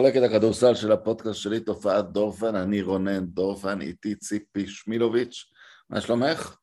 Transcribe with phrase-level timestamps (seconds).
[0.00, 5.44] מחלקת הכדורסל של הפודקאסט שלי, תופעת דורפן, אני רונן דורפן, איתי ציפי שמילוביץ',
[5.90, 6.56] מה שלומך?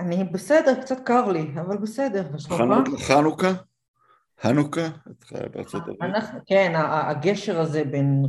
[0.00, 2.98] אני בסדר, קצת קר לי, אבל בסדר, חנוכה?
[3.06, 3.52] חנוכה?
[4.40, 4.88] חנוכה?
[6.46, 8.24] כן, הגשר הזה בין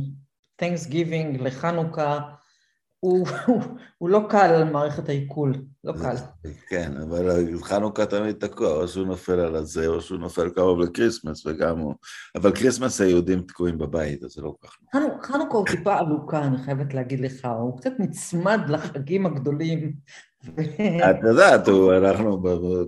[0.62, 2.20] Thanksgiving לחנוכה,
[3.04, 3.62] הוא, הוא,
[3.98, 5.54] הוא לא קל על מערכת העיכול,
[5.84, 6.14] לא קל.
[6.68, 10.86] כן, אבל חנוכה תמיד תקוע, או שהוא נופל על הזה, או שהוא נופל קרוב ל
[10.86, 11.94] Christmas, וגם הוא...
[12.34, 14.76] אבל Christmas היהודים תקועים בבית, אז זה לא כל כך...
[15.22, 19.92] חנוכה הוא טיפה עלוקה, אני חייבת להגיד לך, הוא קצת נצמד לחגים הגדולים.
[21.10, 22.42] את יודעת, אנחנו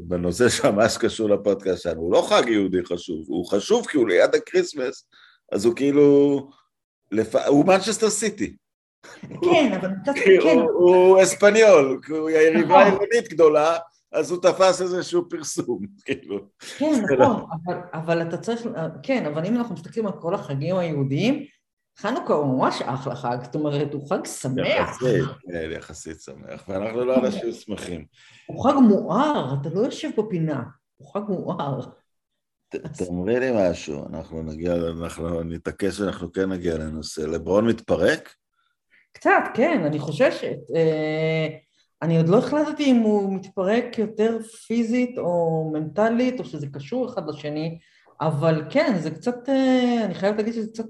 [0.08, 4.34] בנושא שממש קשור לפודקאסט שלנו, הוא לא חג יהודי חשוב, הוא חשוב כי הוא ליד
[4.34, 5.08] ה Christmas,
[5.52, 6.38] אז הוא כאילו...
[7.46, 8.56] הוא מנצ'סטר סיטי.
[9.44, 10.12] כן, אבל קצת...
[10.42, 10.58] כן.
[10.58, 12.82] הוא אספניול, הוא יריבה נכון.
[12.82, 13.76] עירונית גדולה,
[14.12, 16.38] אז הוא תפס איזשהו פרסום, כאילו.
[16.78, 17.44] כן, נכון,
[17.94, 18.62] אבל אתה צריך...
[19.02, 21.44] כן, אבל אם אנחנו מסתכלים על כל החגים היהודיים,
[21.98, 24.66] חנוכה הוא ממש אחלה חג, זאת אומרת, הוא חג שמח.
[24.66, 28.04] יחסית, כן, יחסית שמח, ואנחנו לא אנשים שמחים.
[28.46, 30.62] הוא חג מואר, אתה לא יושב בפינה,
[30.96, 31.80] הוא חג מואר.
[32.98, 37.20] תאמרי לי משהו, אנחנו נגיע, אנחנו נתעקש ואנחנו כן נגיע לנושא.
[37.20, 38.34] לברון מתפרק?
[39.14, 40.56] קצת, כן, אני חוששת.
[40.76, 41.48] אה,
[42.02, 47.28] אני עוד לא החלטתי אם הוא מתפרק יותר פיזית או מנטלית, או שזה קשור אחד
[47.28, 47.78] לשני,
[48.20, 50.84] אבל כן, זה קצת, אה, אני חייבת להגיד שזה קצת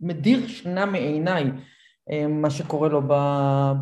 [0.00, 1.44] מדיר שינה מעיניי,
[2.10, 3.02] אה, מה שקורה לו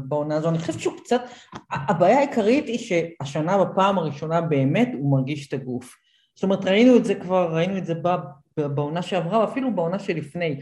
[0.08, 0.48] בעונה הזו.
[0.48, 1.22] אני חושבת שהוא קצת,
[1.70, 5.96] הבעיה העיקרית היא שהשנה בפעם הראשונה באמת הוא מרגיש את הגוף.
[6.34, 7.94] זאת אומרת, ראינו את זה כבר, ראינו את זה
[8.56, 10.60] בעונה שעברה, ואפילו בעונה שלפני.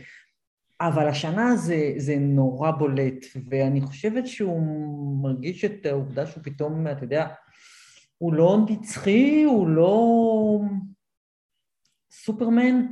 [0.80, 7.04] אבל השנה זה, זה נורא בולט, ואני חושבת שהוא מרגיש את העובדה שהוא פתאום, אתה
[7.04, 7.26] יודע,
[8.18, 10.20] הוא לא נצחי, הוא לא
[12.10, 12.86] סופרמן,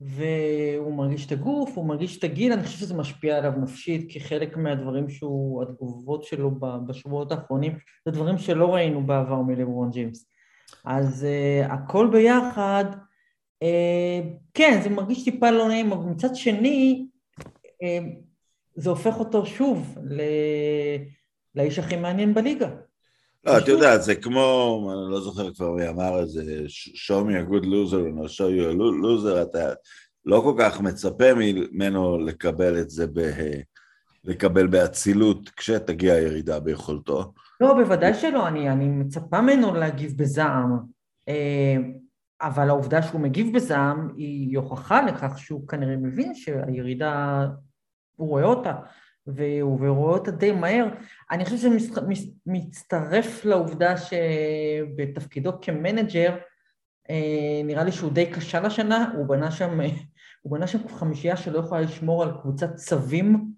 [0.00, 4.20] והוא מרגיש את הגוף, הוא מרגיש את הגיל, אני חושבת שזה משפיע עליו נפשית, כי
[4.20, 6.50] חלק מהדברים שהוא, התגובות שלו
[6.86, 10.30] בשבועות האחרונים, זה דברים שלא ראינו בעבר מלברון ג'יימס.
[10.84, 12.84] אז uh, הכל ביחד,
[14.54, 17.06] כן, זה מרגיש טיפה לא נעים, אבל מצד שני,
[17.82, 17.98] אה,
[18.74, 19.98] זה הופך אותו שוב
[21.54, 22.68] לאיש הכי מעניין בליגה.
[23.44, 26.64] לא, את יודעת, זה כמו, אני לא זוכר כבר מי אמר את זה,
[26.94, 29.72] show me a good loser I'll show you a loser, אתה
[30.24, 33.30] לא כל כך מצפה ממנו לקבל את זה, ב,
[34.24, 37.32] לקבל באצילות כשתגיע הירידה ביכולתו.
[37.60, 40.78] לא, בוודאי שלא, אני, אני מצפה ממנו להגיב בזעם.
[42.42, 47.46] אה, אבל העובדה שהוא מגיב בזעם היא הוכחה לכך שהוא כנראה מבין שהירידה,
[48.16, 48.74] הוא רואה אותה,
[49.26, 50.86] והוא רואה אותה די מהר.
[51.30, 51.68] אני חושבת שזה
[52.46, 56.36] מצטרף לעובדה שבתפקידו כמנג'ר,
[57.10, 59.80] אה, נראה לי שהוא די קשה לשנה, הוא בנה שם,
[60.42, 63.55] הוא בנה שם חמישייה שלא יכולה לשמור על קבוצת צווים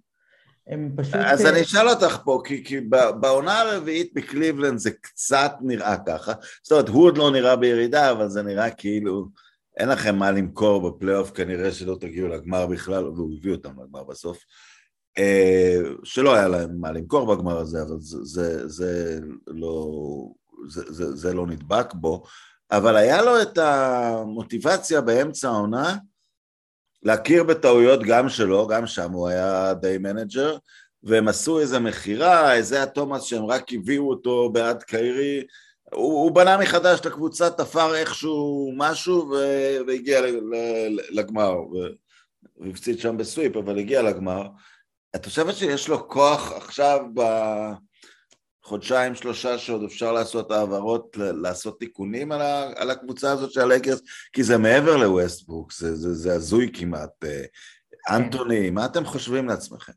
[0.68, 1.14] הם פשוט...
[1.14, 2.80] אז אני אשאל אותך פה, כי, כי
[3.20, 6.32] בעונה הרביעית בקליבלנד זה קצת נראה ככה.
[6.62, 9.28] זאת אומרת, הוא עוד לא נראה בירידה, אבל זה נראה כאילו
[9.76, 14.38] אין לכם מה למכור בפלייאוף, כנראה שלא תגיעו לגמר בכלל, והוא הביא אותם לגמר בסוף.
[15.18, 19.86] אה, שלא היה להם מה למכור בגמר הזה, אבל זה, זה, זה, לא,
[20.68, 22.22] זה, זה, זה לא נדבק בו.
[22.70, 25.96] אבל היה לו את המוטיבציה באמצע העונה,
[27.02, 30.56] להכיר בטעויות גם שלו, גם שם הוא היה ה-GM,
[31.02, 35.44] והם עשו איזה מכירה, איזה התומאס שהם רק הביאו אותו בעד קיירי,
[35.92, 39.30] הוא, הוא בנה מחדש את הקבוצה, תפר איכשהו משהו
[39.86, 40.20] והגיע
[41.10, 41.54] לגמר,
[42.60, 44.42] והפסיד שם בסוויפ, אבל הגיע לגמר.
[45.16, 47.22] את חושבת שיש לו כוח עכשיו ב...
[48.68, 54.02] חודשיים, שלושה שעוד אפשר לעשות העברות, לעשות תיקונים על, ה, על הקבוצה הזאת של הלייקרס,
[54.32, 57.24] כי זה מעבר לווסטבוק, זה, זה, זה הזוי כמעט.
[57.24, 57.42] אה,
[58.08, 58.14] כן.
[58.14, 59.92] אנטוני, מה אתם חושבים לעצמכם?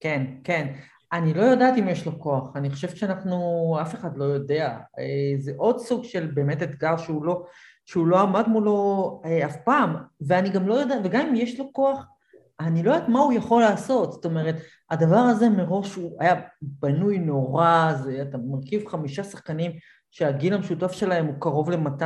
[0.00, 0.72] כן, כן.
[1.12, 4.78] אני לא יודעת אם יש לו כוח, אני חושבת שאנחנו, אף אחד לא יודע.
[4.98, 7.46] אה, זה עוד סוג של באמת אתגר שהוא לא,
[7.84, 11.72] שהוא לא עמד מולו אה, אף פעם, ואני גם לא יודעת, וגם אם יש לו
[11.72, 12.06] כוח,
[12.66, 14.56] אני לא יודעת מה הוא יכול לעשות, זאת אומרת,
[14.90, 19.72] הדבר הזה מראש הוא היה בנוי נורא, זה, אתה מרכיב חמישה שחקנים
[20.10, 22.00] שהגיל המשותף שלהם הוא קרוב ל-200,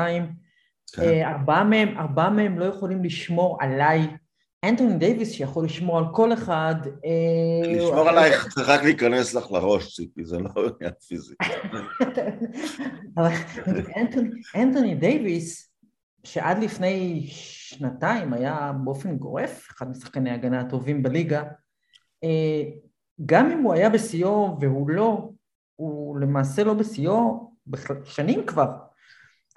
[0.93, 1.03] כן.
[1.03, 4.09] אה, ארבעה מהם, ארבעה מהם לא יכולים לשמור עליי,
[4.65, 6.75] אנטוני דייוויס שיכול לשמור על כל אחד.
[6.85, 11.35] אה, לשמור עלייך צריך רק להיכנס לך לראש, ציפי, זה לא עניין פיזי.
[13.17, 13.31] אבל
[14.57, 15.71] אנטוני דייוויס,
[16.27, 21.43] שעד לפני שנתיים היה באופן גורף אחד משחקני ההגנה הטובים בליגה,
[22.25, 22.63] אה,
[23.27, 25.31] גם אם הוא היה בשיאו והוא לא,
[25.77, 27.51] הוא למעשה לא בשיאו
[28.05, 28.77] שנים כבר,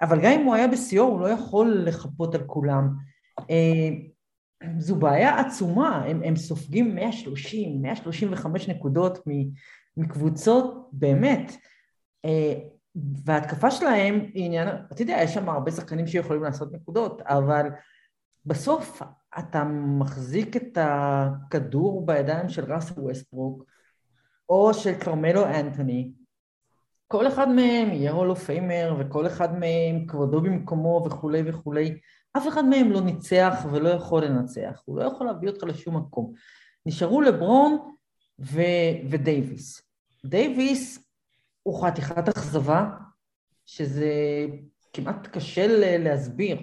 [0.02, 2.88] אבל גם אם הוא היה בשיאו הוא לא יכול לחפות על כולם.
[3.50, 3.88] אה,
[4.78, 9.18] זו בעיה עצומה, הם, הם סופגים 130, 135 נקודות
[9.96, 11.52] מקבוצות באמת,
[12.24, 12.54] אה,
[13.24, 17.66] וההתקפה שלהם היא עניין, אתה יודע, יש שם הרבה שחקנים שיכולים לעשות נקודות, אבל
[18.46, 19.02] בסוף
[19.38, 23.64] אתה מחזיק את הכדור בידיים של ראסל ווסטברוק,
[24.48, 26.12] או של קרמלו אנטוני,
[27.12, 31.98] כל אחד מהם יהיה הולו פיימר, וכל אחד מהם כבודו במקומו וכולי וכולי.
[32.36, 36.32] אף אחד מהם לא ניצח ולא יכול לנצח, הוא לא יכול להביא אותך לשום מקום.
[36.86, 37.78] נשארו לברון
[38.40, 39.82] ו- ודייוויס.
[40.26, 41.09] דייוויס
[41.62, 42.84] הוא חתיכת אכזבה,
[43.66, 44.10] שזה
[44.92, 45.66] כמעט קשה
[45.98, 46.58] להסביר.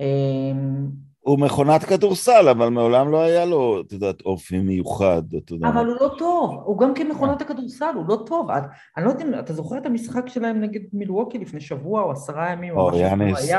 [0.00, 0.86] אמ,
[1.20, 5.68] הוא מכונת כדורסל, אבל מעולם לא היה לו, את יודעת, אופי מיוחד, אתה יודע.
[5.68, 8.50] אבל הוא לא טוב, הוא גם כמכונת הכדורסל, הוא לא טוב.
[8.96, 12.50] אני לא יודע אם אתה זוכר את המשחק שלהם נגד מילווקי לפני שבוע או עשרה
[12.52, 13.50] ימים או משהו יאניס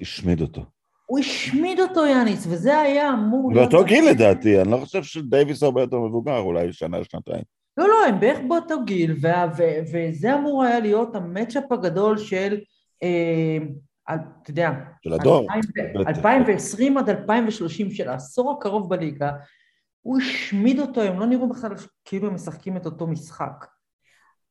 [0.00, 0.62] השמיד אותו.
[1.06, 3.52] הוא השמיד אותו, יאניס, וזה היה אמור...
[3.54, 7.42] באותו גיל לדעתי, אני לא חושב שדייוויס הרבה יותר מבוגר, אולי שנה, שנתיים.
[7.76, 9.16] לא, לא, הם בערך באותו גיל,
[9.92, 12.58] וזה אמור היה להיות המצ'אפ הגדול של...
[13.02, 13.58] אה,
[14.14, 14.70] אתה יודע,
[15.04, 15.46] של הדור,
[16.06, 19.32] 2020 עד 2030 של העשור הקרוב בליגה,
[20.02, 21.70] הוא השמיד אותו, הם לא נראו בכלל
[22.04, 23.66] כאילו הם משחקים את אותו משחק.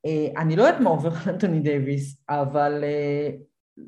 [0.05, 3.29] אה, אני לא יודעת מה עובר על אנטוני דייוויס, אבל אה,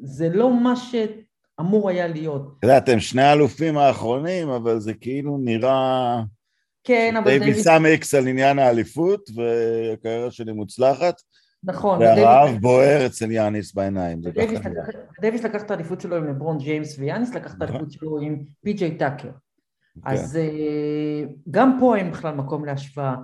[0.01, 2.56] זה לא מה שאמור היה להיות.
[2.60, 6.22] אתה יודע, אתם שני האלופים האחרונים, אבל זה כאילו נראה...
[6.88, 11.22] כן, אבל דייוויס שם איקס על עניין האליפות, והקריירה שלי מוצלחת.
[11.63, 12.00] נכון.
[12.00, 14.22] והרעב בוער אצל יאניס בעיניים.
[15.22, 18.98] דייוויס לקח את האליפות שלו עם לברון ג'יימס, ויאניס לקח את האליפות שלו עם פי.ג'יי
[18.98, 19.30] טאקר.
[20.06, 23.16] אז אה, גם פה אין בכלל מקום להשוואה.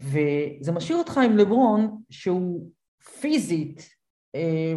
[0.00, 2.70] וזה משאיר אותך עם לברון, שהוא
[3.20, 3.90] פיזית
[4.34, 4.74] אה,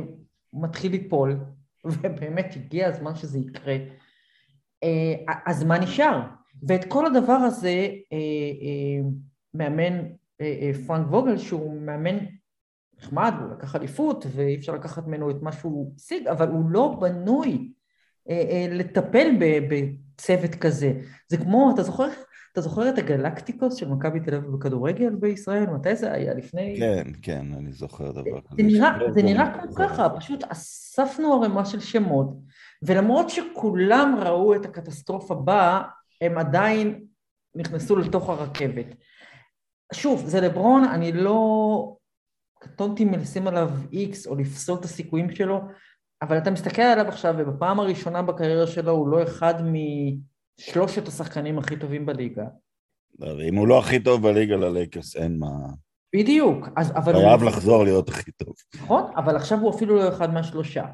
[0.53, 1.39] מתחיל ליפול,
[1.85, 3.75] ובאמת הגיע הזמן שזה יקרה.
[4.83, 6.21] אה, אז מה נשאר?
[6.67, 7.87] ואת כל הדבר הזה
[9.53, 9.99] מאמן
[10.87, 12.17] פרנק ווגל, שהוא מאמן
[13.03, 16.97] נחמד, הוא לקח אליפות ואי אפשר לקחת ממנו את מה שהוא השיג, אבל הוא לא
[17.01, 17.71] בנוי
[18.29, 20.93] אה, אה, לטפל בצוות כזה.
[21.27, 22.07] זה כמו, אתה זוכר,
[22.51, 25.65] אתה זוכר את הגלקטיקוס של מכבי תל אביב בכדורגל בישראל?
[25.65, 26.33] מתי זה היה?
[26.33, 26.75] לפני...
[26.79, 28.55] כן, כן, אני זוכר דבר כזה.
[28.57, 32.33] זה נראה, זה נראה כמו ככה, פשוט אספנו ערימה של שמות,
[32.83, 35.81] ולמרות שכולם ראו את הקטסטרופה הבאה,
[36.23, 37.05] הם עדיין
[37.55, 38.85] נכנסו לתוך הרכבת.
[39.93, 41.97] שוב, זה לברון, אני לא
[42.59, 45.61] קטונתי מלשים עליו איקס או לפסול את הסיכויים שלו,
[46.21, 49.53] אבל אתה מסתכל עליו עכשיו, ובפעם הראשונה בקריירה שלו הוא לא אחד
[50.59, 52.45] משלושת השחקנים הכי טובים בליגה.
[53.49, 55.47] אם הוא לא הכי טוב בליגה ללייקרס, אין מה...
[56.15, 56.67] בדיוק.
[56.75, 57.49] אז, אבל חייב הוא...
[57.49, 58.53] לחזור להיות הכי טוב.
[58.75, 60.85] נכון, אבל עכשיו הוא אפילו לא אחד מהשלושה.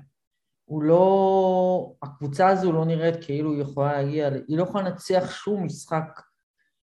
[0.70, 1.94] הוא לא...
[2.04, 4.30] הקבוצה הזו לא נראית כאילו היא יכולה להגיע...
[4.48, 6.22] היא לא יכולה לנצח שום משחק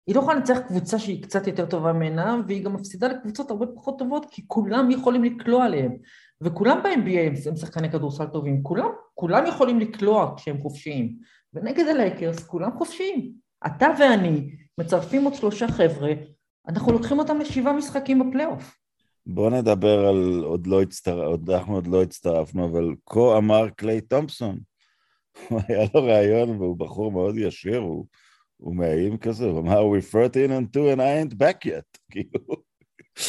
[0.06, 3.66] היא לא יכולה לנצח קבוצה שהיא קצת יותר טובה ממנה, והיא גם מפסידה לקבוצות הרבה
[3.74, 5.92] פחות טובות, כי כולם יכולים לקלוע עליהם.
[6.40, 11.16] וכולם ב-NBA הם שחקני כדורסל טובים, כולם, כולם יכולים לקלוע כשהם חופשיים.
[11.54, 13.32] ונגד הלייקרס כולם חופשיים.
[13.66, 16.12] אתה ואני מצרפים עוד שלושה חבר'ה,
[16.68, 18.76] אנחנו לוקחים אותם לשבעה משחקים בפלייאוף.
[19.28, 24.58] בוא נדבר על, עוד לא הצטרפנו, אנחנו עוד לא הצטרפנו, אבל כה אמר קליי תומפסון.
[25.68, 28.06] היה לו ראיון והוא בחור מאוד ישיר, הוא...
[28.58, 32.40] הוא מאיים כזה, הוא אמר, we 13 and 2 and I ain't back yet, כאילו.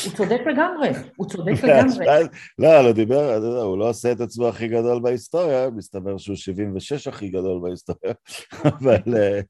[0.05, 2.05] הוא צודק לגמרי, הוא צודק לגמרי.
[2.59, 7.29] לא, לא דיבר, הוא לא עושה את עצמו הכי גדול בהיסטוריה, מסתבר שהוא 76 הכי
[7.29, 8.13] גדול בהיסטוריה,
[8.63, 9.41] אבל, אה,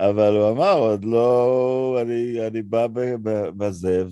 [0.00, 2.86] אבל הוא אמר, עוד לא, אני, אני בא
[3.56, 4.04] בזה,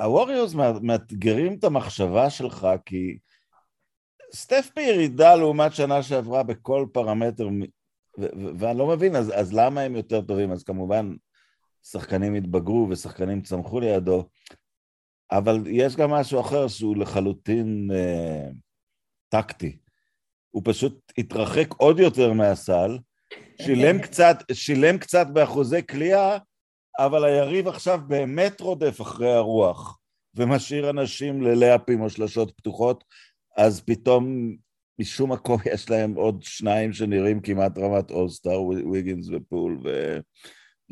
[0.00, 3.18] והווריורס מאתגרים את המחשבה שלך, כי
[4.34, 7.48] סטף בירידה לעומת שנה שעברה בכל פרמטר
[8.58, 10.52] ואני לא מבין, אז, אז למה הם יותר טובים?
[10.52, 11.14] אז כמובן,
[11.82, 14.28] שחקנים התבגרו ושחקנים צמחו לידו,
[15.30, 18.48] אבל יש גם משהו אחר שהוא לחלוטין אה,
[19.28, 19.78] טקטי.
[20.50, 22.98] הוא פשוט התרחק עוד יותר מהסל,
[23.62, 26.38] שילם קצת, שילם קצת באחוזי כליאה,
[26.98, 29.98] אבל היריב עכשיו באמת רודף אחרי הרוח,
[30.34, 33.04] ומשאיר אנשים ללאפים או שלשות פתוחות,
[33.56, 34.52] אז פתאום
[34.98, 40.18] משום מקום יש להם עוד שניים שנראים כמעט רמת אולסטאר, ויגינס ופול, ו...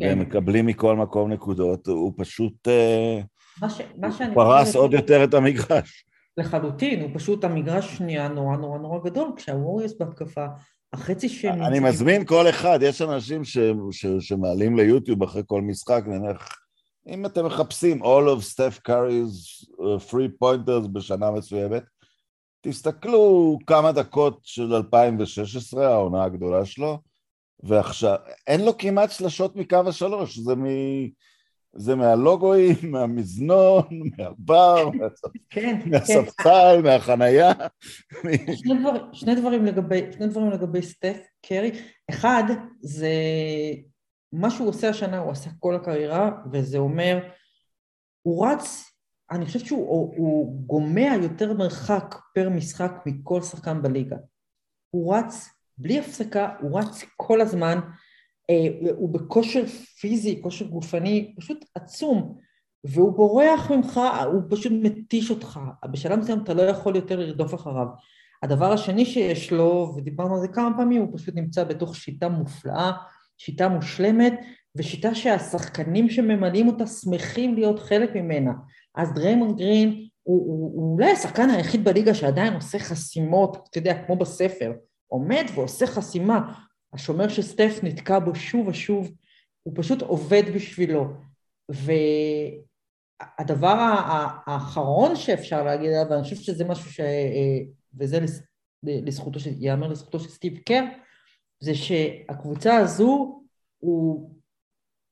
[0.01, 0.07] כן.
[0.07, 3.21] והם מקבלים מכל מקום נקודות, הוא פשוט אה,
[3.61, 3.81] מה ש...
[4.19, 6.07] שאני פרס עוד יותר את המגרש.
[6.39, 10.47] לחלוטין, הוא פשוט המגרש נהיה נורא נורא נורא גדול, כשהווריוס בהתקפה,
[10.93, 11.63] החצי שהם...
[11.63, 13.59] אני מזמין כל אחד, יש אנשים ש...
[13.91, 14.07] ש...
[14.21, 16.49] שמעלים ליוטיוב אחרי כל משחק, נניח,
[17.09, 21.83] אם אתם מחפשים all of Steph Curry's uh, free pointers בשנה מסוימת,
[22.61, 26.99] תסתכלו כמה דקות של 2016, העונה הגדולה שלו,
[27.63, 28.17] ועכשיו,
[28.47, 30.65] אין לו כמעט שלשות מקו השלוש, זה, מ...
[31.77, 33.85] זה מהלוגויים, מהמזנון,
[34.19, 34.91] מהבר,
[35.51, 36.83] כן, מהספסל, כן.
[36.83, 37.53] מהחנייה.
[38.55, 41.71] שני, דבר, שני, דברים לגבי, שני דברים לגבי סטף קרי.
[42.11, 42.43] אחד,
[42.81, 43.11] זה
[44.33, 47.19] מה שהוא עושה השנה, הוא עשה כל הקריירה, וזה אומר,
[48.23, 48.85] הוא רץ,
[49.31, 54.17] אני חושבת שהוא הוא, הוא גומע יותר מרחק פר משחק מכל שחקן בליגה.
[54.91, 57.79] הוא רץ בלי הפסקה, הוא רץ כל הזמן,
[58.97, 59.67] הוא בכושר
[60.01, 62.39] פיזי, כושר גופני, פשוט עצום,
[62.85, 64.01] והוא בורח ממך,
[64.33, 65.61] הוא פשוט מתיש אותך,
[65.91, 67.87] בשלב מסוים אתה לא יכול יותר לרדוף אחריו.
[68.43, 72.93] הדבר השני שיש לו, ודיברנו על זה כמה פעמים, הוא פשוט נמצא בתוך שיטה מופלאה,
[73.39, 74.41] שיטה מושלמת,
[74.77, 78.53] ושיטה שהשחקנים שממלאים אותה שמחים להיות חלק ממנה.
[78.95, 79.89] אז דריימון גרין
[80.23, 84.73] הוא, הוא, הוא אולי השחקן היחיד בליגה שעדיין עושה חסימות, אתה יודע, כמו בספר,
[85.07, 86.53] עומד ועושה חסימה.
[86.93, 89.13] השומר של סטף נתקע בו שוב ושוב,
[89.63, 91.15] הוא פשוט עובד בשבילו.
[93.39, 93.77] והדבר
[94.47, 97.01] האחרון שאפשר להגיד עליו, ואני חושבת שזה משהו ש...
[97.99, 98.19] וזה
[98.83, 99.51] לזכותו, של...
[99.59, 100.85] ייאמר לזכותו של סטיב קר,
[101.61, 103.43] זה שהקבוצה הזו
[103.79, 104.31] הוא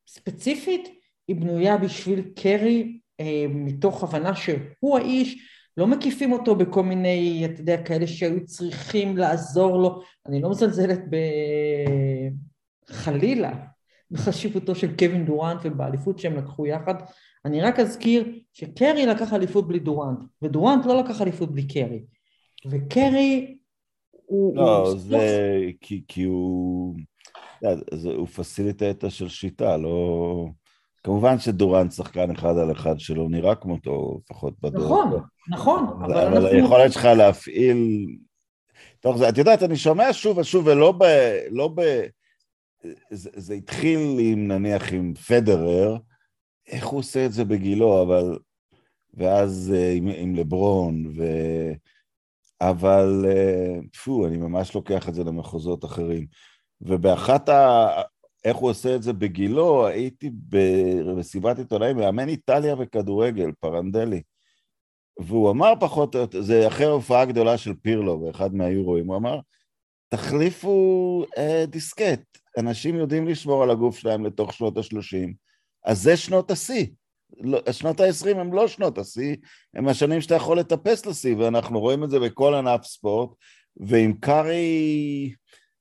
[0.08, 0.88] ספציפית,
[1.28, 7.60] היא בנויה בשביל קרי אה, מתוך הבנה שהוא האיש, לא מקיפים אותו בכל מיני, אתה
[7.60, 10.00] יודע, כאלה שהיו צריכים לעזור לו.
[10.26, 11.00] אני לא מזלזלת
[12.90, 13.52] בחלילה
[14.10, 16.94] בחשיבותו של קווין דורנט ובאליפות שהם לקחו יחד.
[17.44, 22.04] אני רק אזכיר שקרי לקח אליפות בלי דורנט, ודורנט לא לקח אליפות בלי קרי.
[22.70, 23.56] וקרי
[24.26, 24.56] הוא...
[24.56, 26.96] לא, הוא זה כי, כי הוא...
[27.94, 30.46] זה, הוא פסיליטטה של שיטה, לא...
[31.04, 34.84] כמובן שדורנט שחקן אחד על אחד שלא נראה כמותו, לפחות בדור.
[34.84, 35.86] נכון, נכון.
[35.86, 36.46] אבל, אבל אנחנו...
[36.46, 38.06] היכולת שלך להפעיל...
[39.00, 41.04] טוב, את יודעת, אני שומע שוב ושוב, ולא ב...
[41.50, 41.80] לא ב...
[43.10, 45.96] זה, זה התחיל עם, נניח, עם פדרר,
[46.66, 48.38] איך הוא עושה את זה בגילו, אבל...
[49.14, 51.24] ואז אה, עם, עם לברון, ו...
[52.60, 56.26] אבל, אה, פו, אני ממש לוקח את זה למחוזות אחרים.
[56.80, 57.86] ובאחת ה...
[58.44, 64.22] איך הוא עושה את זה בגילו, הייתי במסיבת עיתונאים, מאמן איטליה וכדורגל, פרנדלי.
[65.20, 69.38] והוא אמר פחות או יותר, זה אחרי ההופעה הגדולה של פירלו באחד מהיורואים, הוא אמר,
[70.08, 75.32] תחליפו אה, דיסקט, אנשים יודעים לשמור על הגוף שלהם לתוך שנות ה-30,
[75.84, 76.86] אז זה שנות השיא.
[77.40, 79.36] לא, שנות ה-20 הם לא שנות השיא,
[79.74, 83.30] הם השנים שאתה יכול לטפס לשיא, ואנחנו רואים את זה בכל ענף ספורט,
[83.76, 85.32] ועם קארי...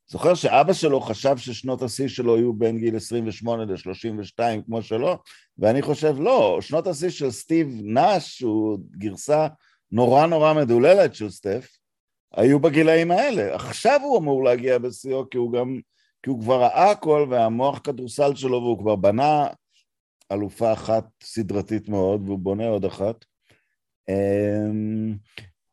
[0.08, 5.18] זוכר שאבא שלו חשב ששנות השיא שלו יהיו בין גיל 28 ל-32 כמו שלו,
[5.58, 9.48] ואני חושב, לא, שנות השיא של סטיב נאש, שהוא גרסה
[9.92, 11.78] נורא נורא מדוללת של סטף,
[12.34, 13.56] היו בגילאים האלה.
[13.56, 15.80] עכשיו הוא אמור להגיע בשיאו, כי הוא גם,
[16.24, 19.48] כי הוא כבר ראה הכל, והמוח כדורסל שלו, והוא כבר בנה
[20.32, 23.26] אלופה אחת סדרתית מאוד, והוא בונה עוד אחת.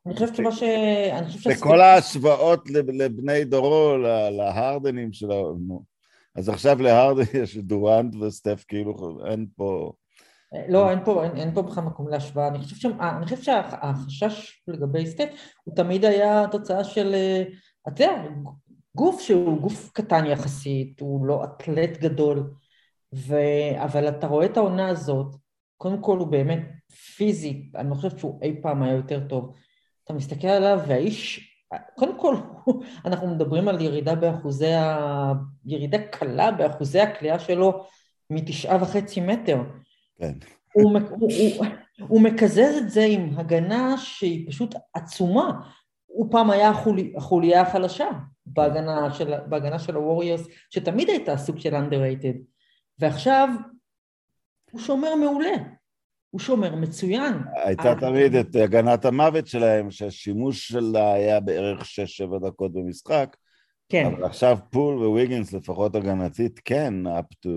[0.05, 0.63] אני חושבת שמה ש...
[1.11, 3.97] אני חושבת וכל ההשוואות לבני דורו,
[4.31, 5.57] להרדנים שלו,
[6.35, 9.91] אז עכשיו להרדן יש דורנט וסטף, כאילו אין פה...
[10.69, 12.47] לא, אין פה, אין, אין פה בכלל מקום להשוואה.
[12.47, 15.29] אני חושב, שם, אני חושב שהחשש לגבי סטף
[15.63, 17.15] הוא תמיד היה תוצאה של,
[17.87, 18.23] אתה יודע,
[18.95, 22.53] גוף שהוא גוף קטן יחסית, הוא לא אתלט גדול,
[23.15, 23.35] ו...
[23.77, 25.35] אבל אתה רואה את העונה הזאת,
[25.77, 26.61] קודם כל הוא באמת
[27.15, 29.53] פיזית, אני לא חושבת שהוא אי פעם היה יותר טוב.
[30.11, 31.49] אתה מסתכל עליו והאיש,
[31.95, 32.35] קודם כל
[33.05, 35.33] אנחנו מדברים על ירידה באחוזי ה...
[35.65, 37.85] ירידה קלה באחוזי הכלייה שלו
[38.29, 39.57] מתשעה וחצי מטר.
[40.17, 40.33] כן.
[40.73, 41.65] הוא, הוא, הוא,
[42.07, 45.61] הוא מקזז את זה עם הגנה שהיא פשוט עצומה.
[46.05, 48.09] הוא פעם היה החולי, החוליה החלשה
[48.45, 52.37] בהגנה של, בהגנה של הווריורס, שתמיד הייתה סוג של underrated.
[52.99, 53.49] ועכשיו
[54.71, 55.55] הוא שומר מעולה.
[56.31, 57.33] הוא שומר מצוין.
[57.63, 63.37] הייתה תמיד את הגנת המוות שלהם, שהשימוש שלה היה בערך 6-7 דקות במשחק.
[63.89, 64.05] כן.
[64.05, 67.49] אבל עכשיו פול וויגינס, לפחות הגנתית, כן, up to...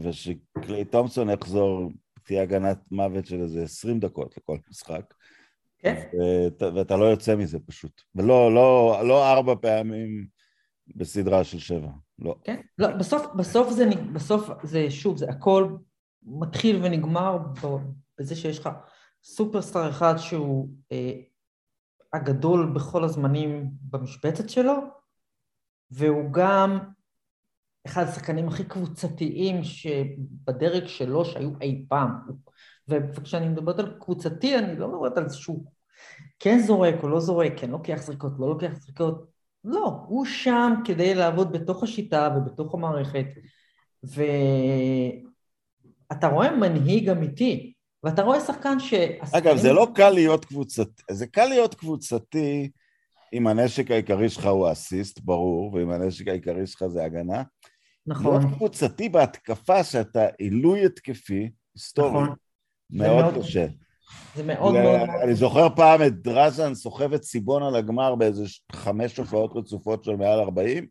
[0.00, 1.90] ושקליי תומפסון יחזור,
[2.22, 5.14] תהיה הגנת מוות של איזה 20 דקות לכל משחק.
[5.78, 6.02] כן.
[6.74, 8.02] ואתה לא יוצא מזה פשוט.
[8.14, 10.26] ולא לא, לא ארבע פעמים
[10.96, 12.34] בסדרה של שבע, לא.
[12.44, 15.68] כן, לא, בסוף, בסוף זה, בסוף זה, שוב, זה הכל
[16.24, 17.38] מתחיל ונגמר
[18.18, 18.68] בזה שיש לך
[19.22, 21.12] סופרסטאר אחד שהוא אה,
[22.12, 24.74] הגדול בכל הזמנים במשבצת שלו,
[25.90, 26.78] והוא גם
[27.86, 32.10] אחד השחקנים הכי קבוצתיים שבדרג שלו שהיו אי פעם.
[32.88, 35.64] וכשאני מדברת על קבוצתי, אני לא מדברת על שהוא
[36.38, 39.26] כן זורק או לא זורק, כן לוקח זריקות, לא לוקח זריקות.
[39.64, 43.26] לא, הוא שם כדי לעבוד בתוך השיטה ובתוך המערכת,
[46.10, 47.72] ואתה רואה מנהיג אמיתי,
[48.04, 48.94] ואתה רואה שחקן ש...
[49.32, 52.70] אגב, זה לא קל להיות קבוצתי, זה קל להיות קבוצתי
[53.32, 57.42] אם הנשק העיקרי שלך הוא אסיסט, ברור, ואם הנשק העיקרי שלך זה הגנה.
[58.06, 58.40] נכון.
[58.40, 62.34] להיות קבוצתי בהתקפה שאתה עילוי התקפי, היסטורי, נכון.
[62.90, 63.66] מאוד קשה.
[64.36, 65.00] זה מאוד מאוד...
[65.22, 70.16] אני זוכר פעם את דרז'ן סוחב את סיבון על הגמר באיזה חמש הופעות רצופות של
[70.16, 70.86] מעל 40,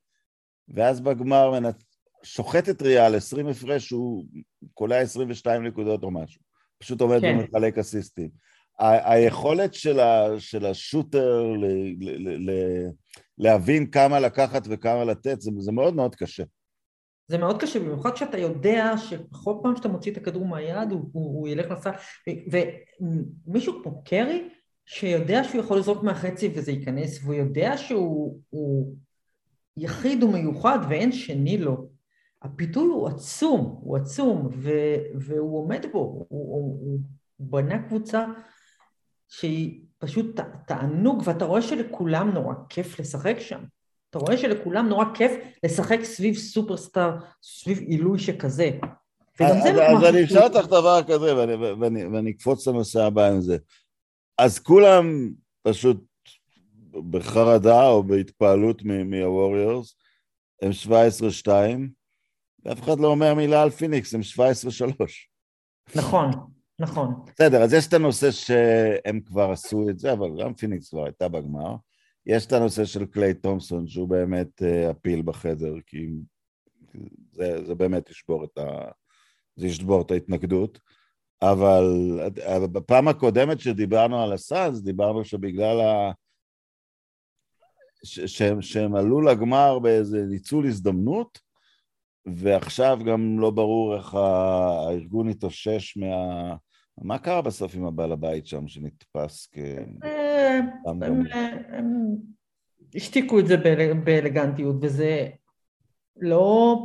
[0.68, 1.76] ואז בגמר מנצ...
[2.24, 4.26] שוחט את ריאל, 20 הפרש, הוא
[4.74, 6.42] קולע 22 נקודות או משהו.
[6.78, 7.38] פשוט עומד כן.
[7.40, 8.30] ומחלק אסיסטים.
[8.80, 10.40] היכולת של, ה...
[10.40, 11.66] של השוטר ל...
[12.00, 12.30] ל...
[12.30, 12.50] ל...
[12.50, 12.54] ל...
[13.38, 16.44] להבין כמה לקחת וכמה לתת, זה, זה מאוד מאוד קשה.
[17.28, 21.40] זה מאוד קשה, במיוחד כשאתה יודע שבכל פעם שאתה מוציא את הכדור מהיד, הוא, הוא,
[21.40, 21.92] הוא ילך לסל,
[23.48, 24.50] ומישהו כמו קרי,
[24.86, 28.96] שיודע שהוא יכול לזרוק מהחצי וזה ייכנס, והוא יודע שהוא הוא
[29.78, 31.90] יחיד ומיוחד ואין שני לו,
[32.44, 34.72] הפיתוי הוא עצום, הוא עצום, ו,
[35.16, 37.00] והוא עומד בו, הוא, הוא, הוא
[37.40, 38.26] בנה קבוצה
[39.28, 43.64] שהיא פשוט ת- תענוג, ואתה רואה שלכולם נורא כיף לשחק שם.
[44.10, 45.32] אתה רואה שלכולם נורא כיף
[45.64, 48.72] לשחק סביב סופרסטאר, סביב עילוי שכזה.
[49.40, 53.42] אז, לא אז אני אשאל אותך דבר כזה, ואני, ואני, ואני אקפוץ לנושא הבא עם
[53.42, 53.58] זה.
[54.38, 55.32] אז כולם
[55.64, 56.06] פשוט
[57.10, 59.96] בחרדה או בהתפעלות מהווריורס,
[60.62, 60.72] הם
[61.46, 61.50] 17-2,
[62.66, 65.96] ואף אחד לא אומר מילה על פיניקס, הם 17-3.
[65.96, 66.30] נכון,
[66.80, 67.14] נכון.
[67.36, 71.28] בסדר, אז יש את הנושא שהם כבר עשו את זה, אבל גם פיניקס כבר הייתה
[71.28, 71.76] בגמר.
[72.26, 76.10] יש את הנושא של קליי תומפסון, שהוא באמת אה, הפיל בחדר, כי
[77.32, 78.92] זה, זה באמת ישבור את, ה,
[79.56, 80.80] זה ישבור את ההתנגדות.
[81.42, 82.20] אבל
[82.72, 86.12] בפעם הקודמת שדיברנו על הסאנס, דיברנו שבגלל ה...
[88.04, 91.40] ש, שהם, שהם עלו לגמר באיזה ניצול הזדמנות,
[92.26, 96.56] ועכשיו גם לא ברור איך הארגון התאושש מה...
[97.02, 99.58] מה קרה בסוף עם הבעל הבית שם שנתפס כ...
[100.04, 102.16] אה, הם, אה, הם
[102.96, 105.28] השתיקו את זה באל- באלגנטיות, וזה
[106.18, 106.76] לא,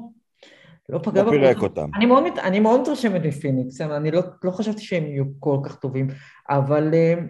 [0.89, 1.63] לא פגע לא פירק.
[1.63, 1.91] אותם.
[1.97, 6.09] אני מאוד, אני מאוד מתרשמת מפיניקס, אני לא, לא חשבתי שהם יהיו כל כך טובים,
[6.49, 7.21] אבל uh,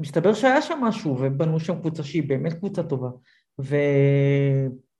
[0.00, 3.08] מסתבר שהיה שם משהו, ובנו שם קבוצה שהיא באמת קבוצה טובה,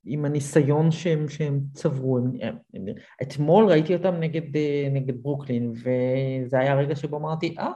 [0.09, 2.87] ועם הניסיון שהם, שהם צברו, הם, הם, הם,
[3.23, 7.73] אתמול ראיתי אותם נגד, אה, נגד ברוקלין, וזה היה הרגע שבו אמרתי, אה,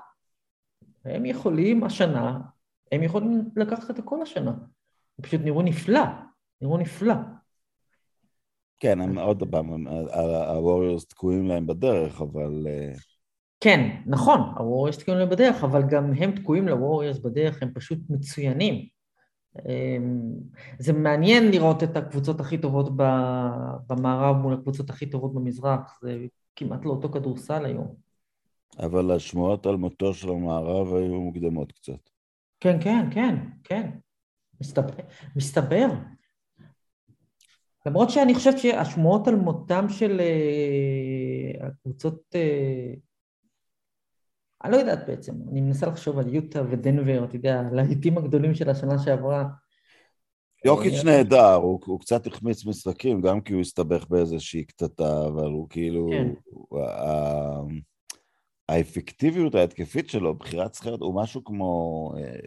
[1.05, 2.41] הם יכולים השנה,
[2.93, 6.05] הם יכולים לקחת את הכל השנה, הם פשוט נראו נפלא,
[6.61, 7.15] נראו נפלא.
[8.81, 9.87] כן, הם עוד פעם,
[10.49, 12.67] הווריורס תקועים להם בדרך, אבל...
[12.67, 12.93] אה,
[13.61, 19.02] כן, נכון, הווריורס תקועים להם בדרך, אבל גם הם תקועים לווריורס בדרך, הם פשוט מצוינים.
[19.59, 20.33] אמ,
[20.79, 22.93] זה מעניין לראות את הקבוצות הכי טובות
[23.87, 27.95] במערב מול הקבוצות הכי טובות במזרח, זה כמעט לא אותו כדורסל היום.
[28.79, 32.11] אבל השמועות על מותו של המערב היו מוקדמות קצת.
[32.61, 33.91] כן, כן, כן, כן,
[34.61, 34.95] מסתבר.
[35.37, 35.87] מסתבר.
[37.87, 42.95] למרות שאני חושבת שהשמועות על מותם של אה, הקבוצות, אה,
[44.65, 48.71] אני לא יודעת בעצם, אני מנסה לחשוב על יוטה ודנבר, אתה יודע, הלהיטים הגדולים של
[48.71, 49.45] השנה שעברה.
[50.65, 55.67] יוקיץ' נהדר, הוא, הוא קצת החמיץ משחקים, גם כי הוא הסתבך באיזושהי קטטה, אבל הוא
[55.71, 56.09] כאילו...
[56.11, 56.29] כן.
[56.45, 57.63] הוא, ה-
[58.69, 62.41] האפקטיביות ההתקפית שלו, בחירת זכרת, הוא משהו כמו אה,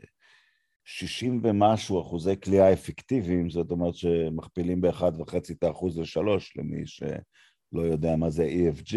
[0.86, 7.82] 60 ומשהו אחוזי כליאה אפקטיביים, זאת אומרת שמכפילים באחד וחצי את האחוז לשלוש, למי שלא
[7.82, 8.96] יודע מה זה EFG.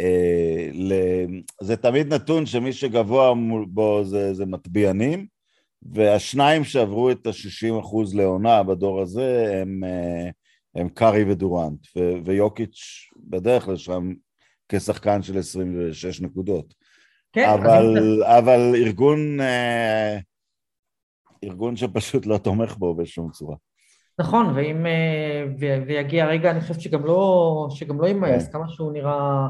[0.00, 0.68] אה,
[1.60, 3.32] זה תמיד נתון שמי שגבוה
[3.68, 5.26] בו זה, זה מטביענים,
[5.82, 10.30] והשניים שעברו את ה-60 אחוז לעונה בדור הזה הם, אה,
[10.74, 14.12] הם קארי ודורנט, ו- ויוקיץ' בדרך לשם
[14.68, 16.74] כשחקן של 26 נקודות.
[17.32, 20.18] כן, אבל, אם אבל ארגון, אה,
[21.44, 23.56] ארגון שפשוט לא תומך בו בשום צורה.
[24.18, 24.86] נכון, ואם,
[25.60, 28.52] ו- ויגיע הרגע, אני חושבת שגם לא, שגם לא יימאס, כן.
[28.52, 29.46] כמה שהוא נראה אה,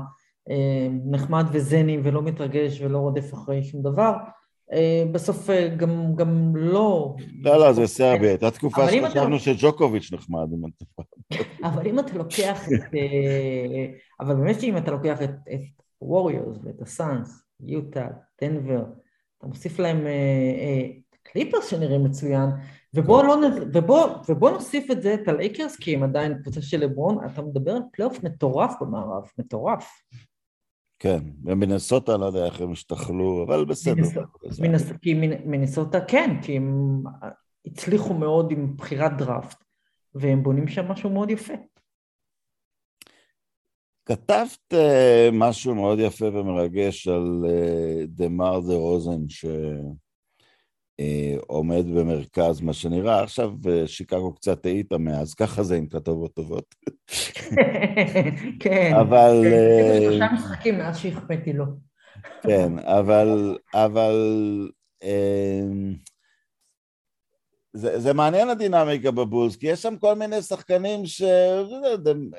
[1.05, 4.13] נחמד וזני ולא מתרגש ולא רודף אחרי שום דבר,
[4.73, 7.17] אה, בסוף אה, גם, גם לא...
[7.43, 10.49] לא, לא, זה סרבי, הייתה תקופה שחשבנו שג'וקוביץ' נחמד.
[11.65, 12.95] אבל אם אתה לוקח את...
[12.95, 13.87] אה,
[14.21, 15.61] אבל באמת שאם אתה לוקח את, את
[16.03, 18.09] ווריורס ואת הסאנס, יוטה,
[18.41, 18.85] דנבר,
[19.39, 20.13] אתה מוסיף להם אה,
[20.59, 20.89] אה,
[21.23, 22.51] קליפרס שנראים מצוין,
[22.95, 23.37] ובוא, לא,
[23.73, 27.73] ובוא, ובוא נוסיף את זה, את הלייקרס, כי הם עדיין קבוצה של לברון, אתה מדבר
[27.73, 30.03] על פלייאוף מטורף במערב, מטורף.
[31.05, 33.95] כן, במינסוטה, לא יודע איך הם השתחלו, אבל בסדר.
[33.95, 37.03] מינס- מינס- כי מינ- מינסוטה כן, כי הם
[37.67, 39.65] הצליחו מאוד עם בחירת דראפט,
[40.15, 41.53] והם בונים שם משהו מאוד יפה.
[44.07, 44.77] כתבת uh,
[45.33, 47.45] משהו מאוד יפה ומרגש על
[48.09, 49.29] דה מר דה רוזן,
[51.01, 51.63] uh,
[51.95, 53.23] במרכז מה שנראה.
[53.23, 56.75] עכשיו uh, שיקגו קצת העיטה מאז, ככה זה עם כתובות טובות.
[58.61, 58.93] כן.
[59.01, 59.41] אבל...
[59.45, 61.65] כן, שלושה משחקים מאז שהחמאתי לו.
[62.43, 63.59] כן, אבל...
[63.75, 64.15] אבל...
[67.75, 71.23] זה, זה מעניין הדינמיקה בבולס, כי יש שם כל מיני שחקנים ש...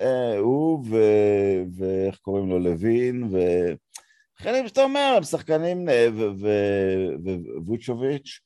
[0.01, 0.97] אה, הוא ו...
[1.77, 2.59] ואיך קוראים לו?
[2.59, 3.27] לוין,
[4.35, 6.07] ושחקנים שאתה אומר, הם שחקנים, אה,
[7.65, 8.39] וווצ'וביץ',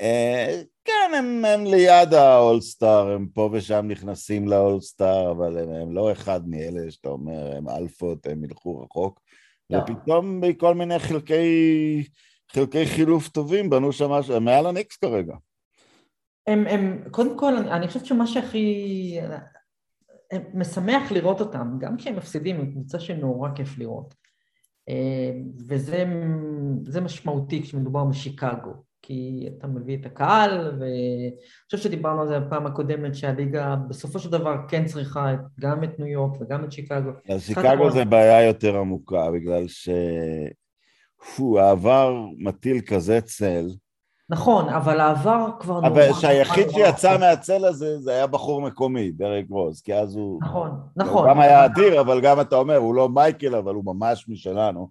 [0.00, 6.12] אה, כן, הם, הם ליד האולסטאר, הם פה ושם נכנסים לאולסטאר, אבל הם, הם לא
[6.12, 9.20] אחד מאלה שאתה אומר, הם אלפות, הם ילכו רחוק,
[9.70, 9.78] לא.
[9.78, 12.04] ופתאום בכל מיני חלקי,
[12.52, 15.34] חלקי חילוף טובים בנו שם משהו, הם מעל הניקס כרגע.
[16.46, 19.18] הם, הם, קודם כל, אני, אני חושבת שמה שהכי
[20.54, 24.19] משמח לראות אותם, גם כשהם מפסידים, הם קבוצה שנורא כיף לראות.
[24.90, 25.30] אה,
[25.68, 28.72] וזה משמעותי כשמדובר בשיקגו,
[29.02, 31.30] כי אתה מביא את הקהל, ואני
[31.64, 36.08] חושבת שדיברנו על זה בפעם הקודמת, שהליגה בסופו של דבר כן צריכה גם את ניו
[36.08, 37.10] יורק וגם את שיקגו.
[37.28, 39.64] אז שיקגו זה בעיה יותר עמוקה, בגלל
[41.28, 43.66] שהעבר מטיל כזה צל,
[44.30, 45.88] נכון, אבל העבר כבר נורא...
[45.88, 50.40] אבל שהיחיד שיצא מהצל הזה, זה היה בחור מקומי, דרק רוז, כי אז הוא...
[50.42, 51.24] נכון, נכון.
[51.24, 54.88] הוא גם היה אדיר, אבל גם אתה אומר, הוא לא מייקל, אבל הוא ממש משלנו.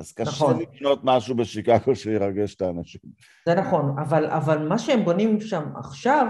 [0.00, 0.58] אז קשה נכון.
[0.58, 3.00] לקנות משהו בשיקגו שירגש את האנשים.
[3.46, 6.26] זה נכון, אבל, אבל מה שהם בונים שם עכשיו,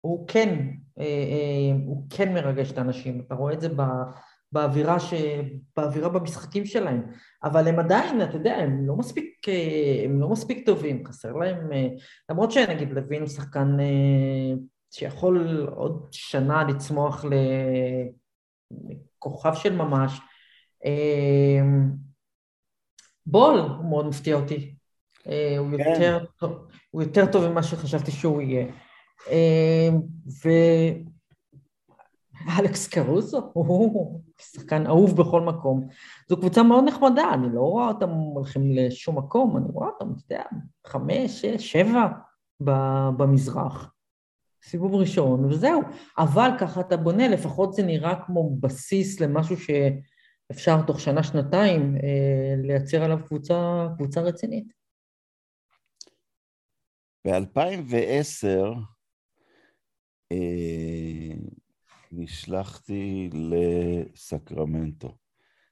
[0.00, 0.66] הוא כן,
[0.98, 3.22] אה, אה, הוא כן מרגש את האנשים.
[3.26, 3.82] אתה רואה את זה ב...
[4.52, 5.14] באווירה, ש...
[5.76, 7.02] באווירה במשחקים שלהם,
[7.44, 11.72] אבל הם עדיין, אתה יודע, הם לא מספיק, אה, הם לא מספיק טובים, חסר להם,
[11.72, 11.88] אה,
[12.30, 14.54] למרות שנגיד לוין הוא שחקן אה,
[14.90, 17.24] שיכול עוד שנה לצמוח
[19.18, 20.20] לכוכב של ממש.
[23.26, 24.74] בול הוא מאוד מפתיע אותי,
[25.58, 25.90] הוא כן.
[25.92, 26.24] יותר,
[26.90, 28.66] הוא יותר טוב ממה שחשבתי שהוא יהיה.
[30.44, 30.48] ו...
[32.60, 35.88] אלכס קרוזו, הוא שחקן אהוב בכל מקום.
[36.28, 40.34] זו קבוצה מאוד נחמדה, אני לא רואה אותם הולכים לשום מקום, אני רואה אותם, אתה
[40.34, 40.44] יודע,
[40.86, 42.06] חמש, שש, שבע
[43.16, 43.94] במזרח.
[44.62, 45.82] סיבוב ראשון, וזהו.
[46.18, 53.02] אבל ככה אתה בונה, לפחות זה נראה כמו בסיס למשהו שאפשר תוך שנה-שנתיים אה, לייצר
[53.02, 54.72] עליו קבוצה, קבוצה רצינית.
[57.26, 58.46] ב-2010,
[60.32, 61.34] אה,
[62.12, 65.16] נשלחתי לסקרמנטו.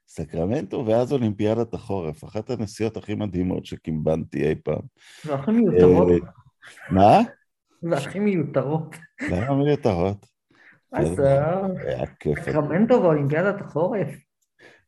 [0.08, 4.82] סקרמנטו ואז אולימפיאדת החורף, אחת הנסיעות הכי מדהימות שקימבנתי אי פעם.
[5.24, 6.08] והכי מיותרות.
[6.10, 6.28] אה,
[6.90, 7.20] מה?
[7.82, 8.96] והכי מיותרות.
[9.30, 10.26] למה מיותרות?
[10.92, 11.20] אז
[12.42, 14.08] סקרמנטו ואולימפיאדת החורף.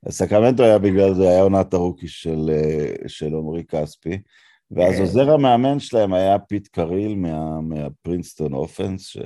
[0.08, 4.22] סקרמנטו היה בגלל זה, היה עונת הרוקי של אה, עמרי כספי,
[4.70, 5.00] ואז כן.
[5.00, 7.14] עוזר המאמן שלהם היה פיט קריל
[7.62, 9.16] מה-Princeton offense,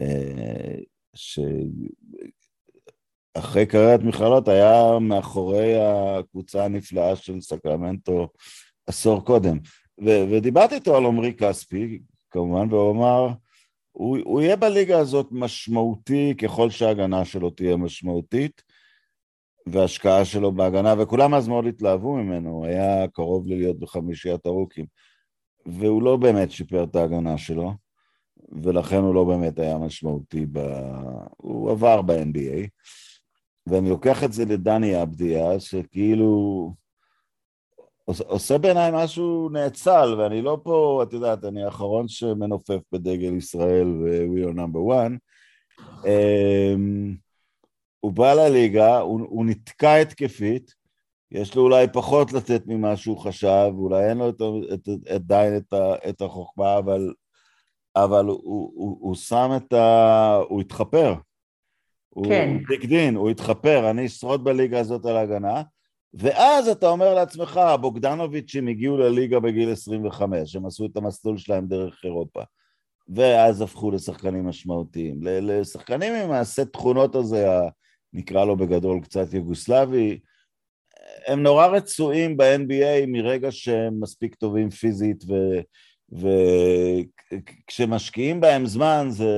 [0.00, 0.76] אה,
[3.34, 8.28] שאחרי קריירת מכללות היה מאחורי הקבוצה הנפלאה של סקרמנטו
[8.86, 9.58] עשור קודם.
[10.04, 11.98] ו- ודיברתי איתו על עמרי כספי,
[12.30, 13.28] כמובן, והוא אמר,
[13.92, 18.62] הוא, הוא יהיה בליגה הזאת משמעותי ככל שההגנה שלו תהיה משמעותית,
[19.66, 24.86] וההשקעה שלו בהגנה, וכולם אז מאוד התלהבו ממנו, הוא היה קרוב ללהיות בחמישיית הרוקים,
[25.66, 27.83] והוא לא באמת שיפר את ההגנה שלו.
[28.62, 30.58] ולכן הוא לא באמת היה משמעותי, ב...
[31.36, 32.68] הוא עבר ב-NBA,
[33.66, 36.72] ואני לוקח את זה לדני אבדיה, שכאילו
[38.04, 44.50] עושה בעיניי משהו נאצל, ואני לא פה, את יודעת, אני האחרון שמנופף בדגל ישראל ו-We
[44.50, 45.18] are number one.
[45.80, 47.16] Um,
[48.00, 50.74] הוא בא לליגה, הוא, הוא נתקע התקפית,
[51.30, 54.32] יש לו אולי פחות לתת ממה שהוא חשב, אולי אין לו
[55.14, 57.12] עדיין את, את, את, את החוכמה, אבל
[57.96, 60.38] אבל הוא, הוא, הוא שם את ה...
[60.48, 61.14] הוא התחפר.
[62.24, 62.56] כן.
[62.68, 65.62] הוא דגדין, הוא התחפר, אני אשרוד בליגה הזאת על ההגנה,
[66.14, 72.00] ואז אתה אומר לעצמך, הבוגדנוביצ'ים הגיעו לליגה בגיל 25, הם עשו את המסלול שלהם דרך
[72.04, 72.42] אירופה,
[73.08, 75.18] ואז הפכו לשחקנים משמעותיים.
[75.22, 77.46] לשחקנים עם הסט תכונות הזה,
[78.12, 80.18] נקרא לו בגדול קצת יוגוסלבי,
[81.26, 85.32] הם נורא רצויים ב-NBA מרגע שהם מספיק טובים פיזית ו...
[86.14, 89.34] וכשמשקיעים בהם זמן זה,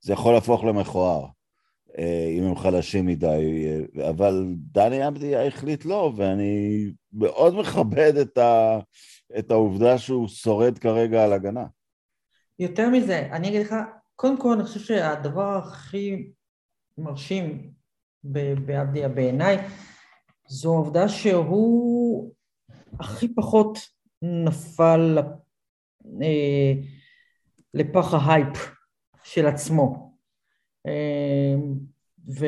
[0.00, 1.26] זה יכול להפוך למכוער,
[1.98, 3.66] אה, אם הם חלשים מדי,
[4.08, 8.78] אבל דני עבדיה החליט לא, ואני מאוד מכבד את, ה,
[9.38, 11.66] את העובדה שהוא שורד כרגע על הגנה.
[12.58, 13.74] יותר מזה, אני אגיד לך,
[14.16, 16.30] קודם כל אני חושב שהדבר הכי
[16.98, 17.70] מרשים
[18.24, 19.58] באבדיה בעיניי,
[20.48, 22.32] זו העובדה שהוא
[23.00, 23.78] הכי פחות
[24.22, 25.18] נפל
[27.74, 28.76] לפח ההייפ
[29.24, 30.12] של עצמו.
[30.86, 31.54] אה,
[32.38, 32.46] ו,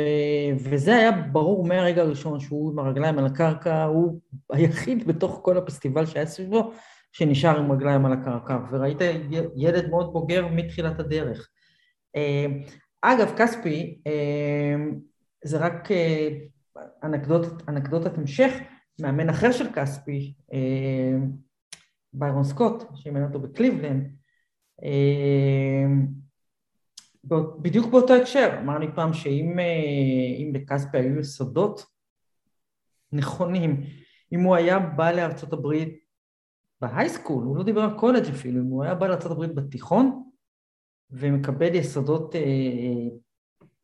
[0.58, 4.20] וזה היה ברור מהרגע הראשון שהוא עם הרגליים על הקרקע, הוא
[4.52, 6.72] היחיד בתוך כל הפסטיבל שהיה סביבו
[7.12, 8.98] שנשאר עם רגליים על הקרקע, וראית
[9.56, 11.48] ילד מאוד בוגר מתחילת הדרך.
[12.16, 12.46] אה,
[13.02, 14.02] אגב, כספי,
[15.44, 15.88] זה רק
[17.04, 18.52] אנקדוטת, אנקדוטת המשך,
[19.00, 20.34] מאמן אחר של כספי,
[22.12, 24.12] ביירון סקוט, שאימן אותו בקליבלנד,
[27.62, 31.86] בדיוק באותו הקשר, אמר לי פעם שאם אה, לכספי היו יסודות
[33.12, 33.84] נכונים,
[34.32, 35.98] אם הוא היה בא לארצות הברית
[36.80, 40.22] בהייסקול, הוא לא דיבר על קולג' אפילו, אם הוא היה בא לארצות הברית בתיכון
[41.10, 42.40] ומקבל יסודות אה,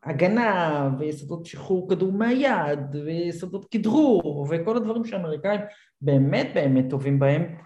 [0.03, 5.61] הגנה ויסודות שחרור כדור מהיד ויסודות כדרור וכל הדברים שהאמריקאים
[6.01, 7.57] באמת באמת טובים בהם,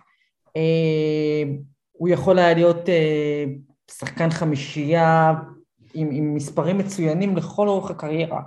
[1.92, 3.44] הוא יכול היה להיות אה,
[3.90, 5.34] שחקן חמישייה
[5.94, 8.40] עם, עם מספרים מצוינים לכל אורך הקריירה.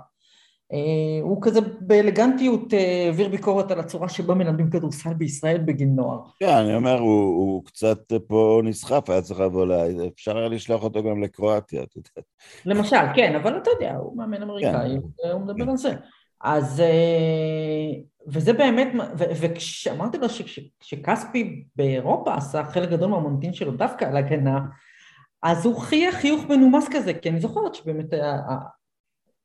[0.72, 6.18] אה, הוא כזה באלגנטיות העביר ביקורת על הצורה שבה מלמדים כדורסל בישראל בגיל נוער.
[6.40, 9.84] כן, אני אומר, הוא, הוא קצת פה נסחף, היה צריך לבוא, לה...
[10.14, 12.26] אפשר היה לשלוח אותו גם לקרואטיה, אתה יודע.
[12.66, 15.30] למשל, כן, אבל אתה יודע, הוא מאמן אמריקאי, כן.
[15.30, 15.70] הוא מדבר.
[15.70, 15.94] על זה.
[16.42, 16.82] אז,
[18.26, 20.26] וזה באמת, וכשאמרתי לו
[20.80, 24.60] שכספי באירופה עשה חלק גדול מהמונטין שלו דווקא על הגנה,
[25.42, 28.14] אז הוא חייך חיוך מנומס כזה, כי אני זוכרת שבאמת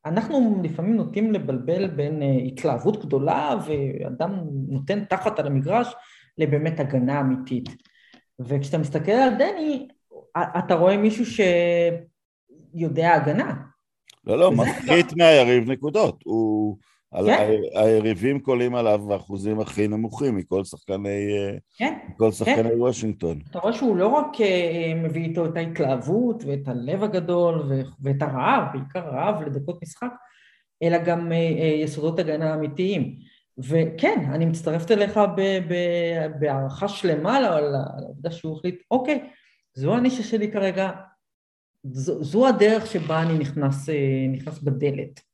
[0.06, 5.94] אנחנו לפעמים נוטים לבלבל בין אה, התלהבות גדולה ואדם נותן תחת על המגרש
[6.38, 7.68] לבאמת הגנה אמיתית.
[8.40, 9.88] וכשאתה מסתכל על דני,
[10.58, 11.24] אתה רואה מישהו
[12.74, 13.54] שיודע הגנה.
[14.24, 16.22] לא, לא, מפחית מהיריב נקודות.
[16.24, 16.76] הוא...
[17.14, 17.50] כן?
[17.74, 21.28] היריבים קולים עליו באחוזים הכי נמוכים מכל שחקני,
[21.76, 21.98] כן?
[22.08, 22.80] מכל שחקני כן.
[22.80, 23.38] וושינגטון.
[23.50, 28.62] אתה רואה שהוא לא רק אה, מביא איתו את ההתלהבות ואת הלב הגדול ואת הרעב,
[28.72, 30.12] בעיקר רעב לדקות משחק,
[30.82, 33.16] אלא גם אה, אה, יסודות הגנה אמיתיים.
[33.58, 35.20] וכן, אני מצטרפת אליך
[36.40, 39.28] בהערכה שלמה על העובדה שהוא החליט, אוקיי,
[39.74, 40.90] זו הנישה שלי כרגע,
[41.84, 43.88] זו, זו הדרך שבה אני נכנס,
[44.32, 45.27] נכנס בדלת.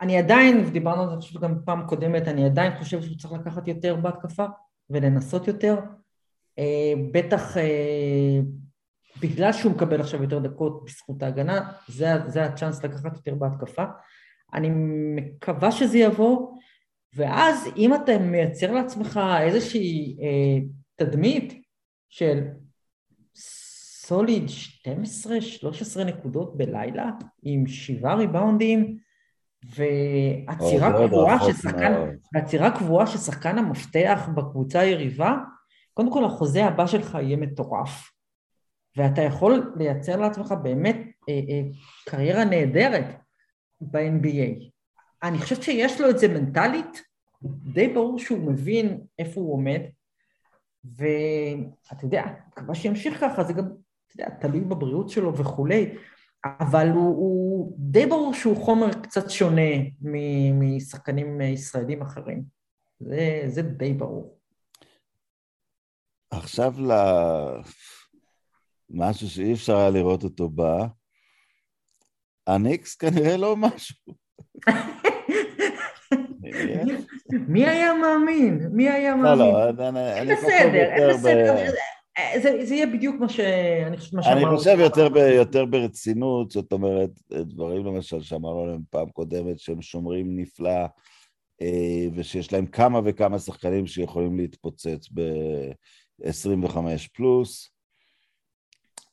[0.00, 3.68] אני עדיין, ודיברנו על זה חושב גם פעם קודמת, אני עדיין חושב שהוא צריך לקחת
[3.68, 4.44] יותר בהתקפה
[4.90, 5.76] ולנסות יותר.
[6.58, 8.40] אה, בטח אה,
[9.20, 13.84] בגלל שהוא מקבל עכשיו יותר דקות בזכות ההגנה, זה, זה הצ'אנס לקחת יותר בהתקפה.
[14.54, 14.70] אני
[15.16, 16.58] מקווה שזה יבוא,
[17.14, 21.62] ואז אם אתה מייצר לעצמך איזושהי אה, תדמית
[22.08, 22.44] של
[24.06, 24.44] סוליד
[25.96, 27.10] 12-13 נקודות בלילה,
[27.42, 28.98] עם שבעה ריבאונדים,
[29.64, 31.92] ועצירה קבועה ששחקן,
[32.34, 35.36] ועצירה קבועה ששחקן המפתח בקבוצה היריבה,
[35.94, 38.10] קודם כל החוזה הבא שלך יהיה מטורף,
[38.96, 40.96] ואתה יכול לייצר לעצמך באמת
[41.28, 41.62] אה, אה,
[42.08, 43.06] קריירה נהדרת
[43.80, 44.70] ב-NBA.
[45.22, 47.02] אני חושבת שיש לו את זה מנטלית,
[47.42, 49.80] די ברור שהוא מבין איפה הוא עומד,
[50.84, 53.83] ואתה יודע, מקווה שימשיך ככה, זה גם,
[54.40, 55.94] תלוי בבריאות שלו וכולי,
[56.44, 59.70] אבל הוא, הוא די ברור שהוא חומר קצת שונה
[60.52, 62.44] משחקנים ישראלים אחרים.
[63.00, 64.38] זה, זה די ברור.
[66.30, 66.74] עכשיו
[68.90, 70.86] למשהו שאי אפשר היה לראות אותו בא,
[72.46, 73.96] הניקס כנראה לא משהו.
[77.48, 78.68] מי היה מאמין?
[78.72, 79.38] מי היה מאמין?
[79.38, 81.72] לא, לא, אני בסדר, בסדר.
[82.18, 84.48] אה, זה, זה יהיה בדיוק מה שאני חושבת מה שאמרנו.
[84.48, 89.82] אני חושב יותר, ב, יותר ברצינות, זאת אומרת, דברים למשל שאמרנו עליהם פעם קודמת, שהם
[89.82, 90.86] שומרים נפלא,
[91.62, 96.78] אה, ושיש להם כמה וכמה שחקנים שיכולים להתפוצץ ב-25
[97.14, 97.70] פלוס,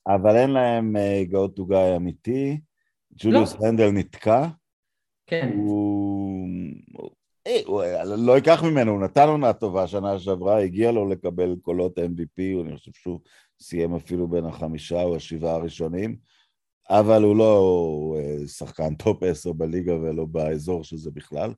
[0.08, 2.58] אבל אין להם go to guy אמיתי.
[3.16, 3.68] ג'וליוס לא.
[3.68, 4.48] רנדל נתקע.
[5.28, 5.52] כן.
[5.56, 6.48] הוא...
[7.48, 12.62] אה, לא אקח ממנו, הוא נתן עונה טובה שנה שעברה, הגיע לו לקבל קולות MVP,
[12.62, 13.20] אני חושב שהוא
[13.62, 16.16] סיים אפילו בין החמישה או השבעה הראשונים,
[16.90, 21.54] אבל הוא לא אה, שחקן top עשר בליגה ולא באזור שזה בכלל.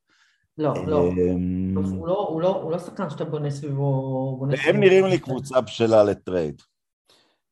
[0.58, 1.10] לא, לא.
[1.10, 4.46] אמ, לא, לא, הוא לא שחקן שאתה בונה סביבו...
[4.68, 6.62] הם נראים לי קבוצה בשלה לטרייד.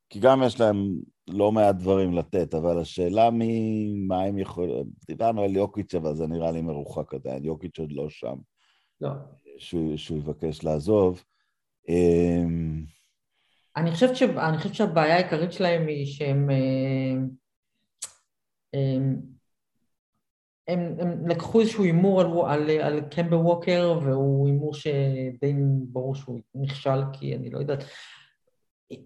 [0.09, 0.91] כי גם יש להם
[1.27, 4.85] לא מעט דברים לתת, אבל השאלה מי, מה הם יכולים...
[5.07, 8.35] דיברנו על יוקיץ', אבל זה נראה לי מרוחק עדיין, יוקיץ' עוד לא שם.
[9.01, 9.09] לא.
[9.57, 11.23] שהוא, שהוא יבקש לעזוב.
[11.89, 12.83] אמ,
[13.75, 14.23] אני חושבת, ש...
[14.23, 16.49] אני חושבת שהבעיה העיקרית שלהם היא שהם...
[16.49, 17.13] אה,
[18.73, 19.15] הם,
[20.67, 25.53] הם, הם לקחו איזשהו הימור על, על, על קמבה ווקר, והוא הימור שדי
[25.91, 27.83] ברור שהוא נכשל, כי אני לא יודעת...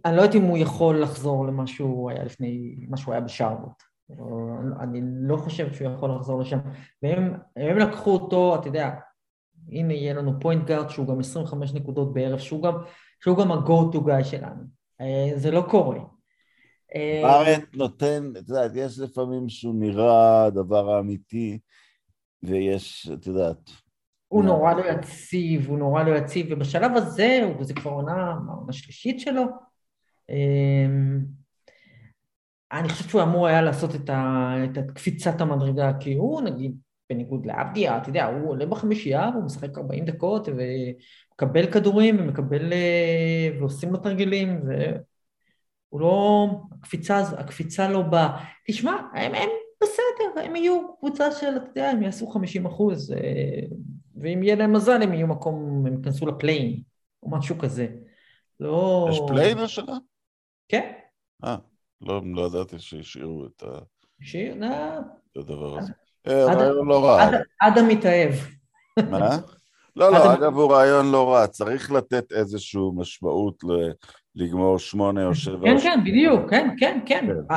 [0.06, 3.84] אני לא יודעת אם הוא יכול לחזור למה שהוא היה לפני, מה שהוא היה בשארלוט.
[4.80, 6.60] אני לא חושבת שהוא יכול לחזור לשם.
[7.04, 8.92] והם לקחו אותו, אתה יודע,
[9.72, 12.74] הנה יהיה לנו point guard שהוא גם 25 נקודות בערב, שהוא גם,
[13.24, 14.64] שהוא גם ה-go to guy שלנו.
[15.02, 16.00] אה, זה לא קורה.
[17.24, 21.60] בארנט אה, נותן, את יודעת, יש לפעמים שהוא נראה הדבר האמיתי,
[22.44, 23.70] ויש, את יודעת...
[24.28, 29.20] הוא נורא לא יציב, הוא נורא לא יציב, ובשלב הזה, וזה כבר עונה, העונה השלישית
[29.20, 29.44] שלו,
[32.72, 36.76] אני חושבת שהוא אמור היה לעשות את, ה, את קפיצת המדרגה, כי הוא נגיד,
[37.10, 43.50] בניגוד לעבדיה, אתה יודע, הוא עולה בחמישייה, הוא משחק 40 דקות ומקבל כדורים ומקבל, אה,
[43.60, 48.44] ועושים לו תרגילים, והוא לא, הקפיצה, הקפיצה לא באה.
[48.68, 49.50] תשמע, הם, הם
[49.84, 53.68] בסדר, הם יהיו קבוצה של, אתה יודע, הם יעשו 50 אחוז, אה,
[54.22, 56.82] ואם יהיה להם מזל הם יהיו מקום, הם ייכנסו ל play-in,
[57.24, 57.88] או משהו כזה.
[58.60, 59.08] לא...
[59.12, 59.98] יש play-in השנה?
[60.68, 60.92] כן.
[61.44, 61.56] אה,
[62.02, 63.80] לא, לא ידעתי שהשאירו את ה...
[64.22, 64.56] השאיר,
[65.38, 65.94] הדבר הזה.
[66.28, 67.30] אה, רעיון לא רע.
[67.62, 68.34] אדם מתאהב.
[69.12, 69.38] מה?
[69.96, 71.48] לא, לא, אגב, הוא רעיון לא רע.
[71.48, 73.64] צריך לתת איזושהי משמעות
[74.36, 75.66] לגמור שמונה או שבע.
[75.66, 77.28] כן, כן, בדיוק, כן, כן, כן.
[77.50, 77.56] כן.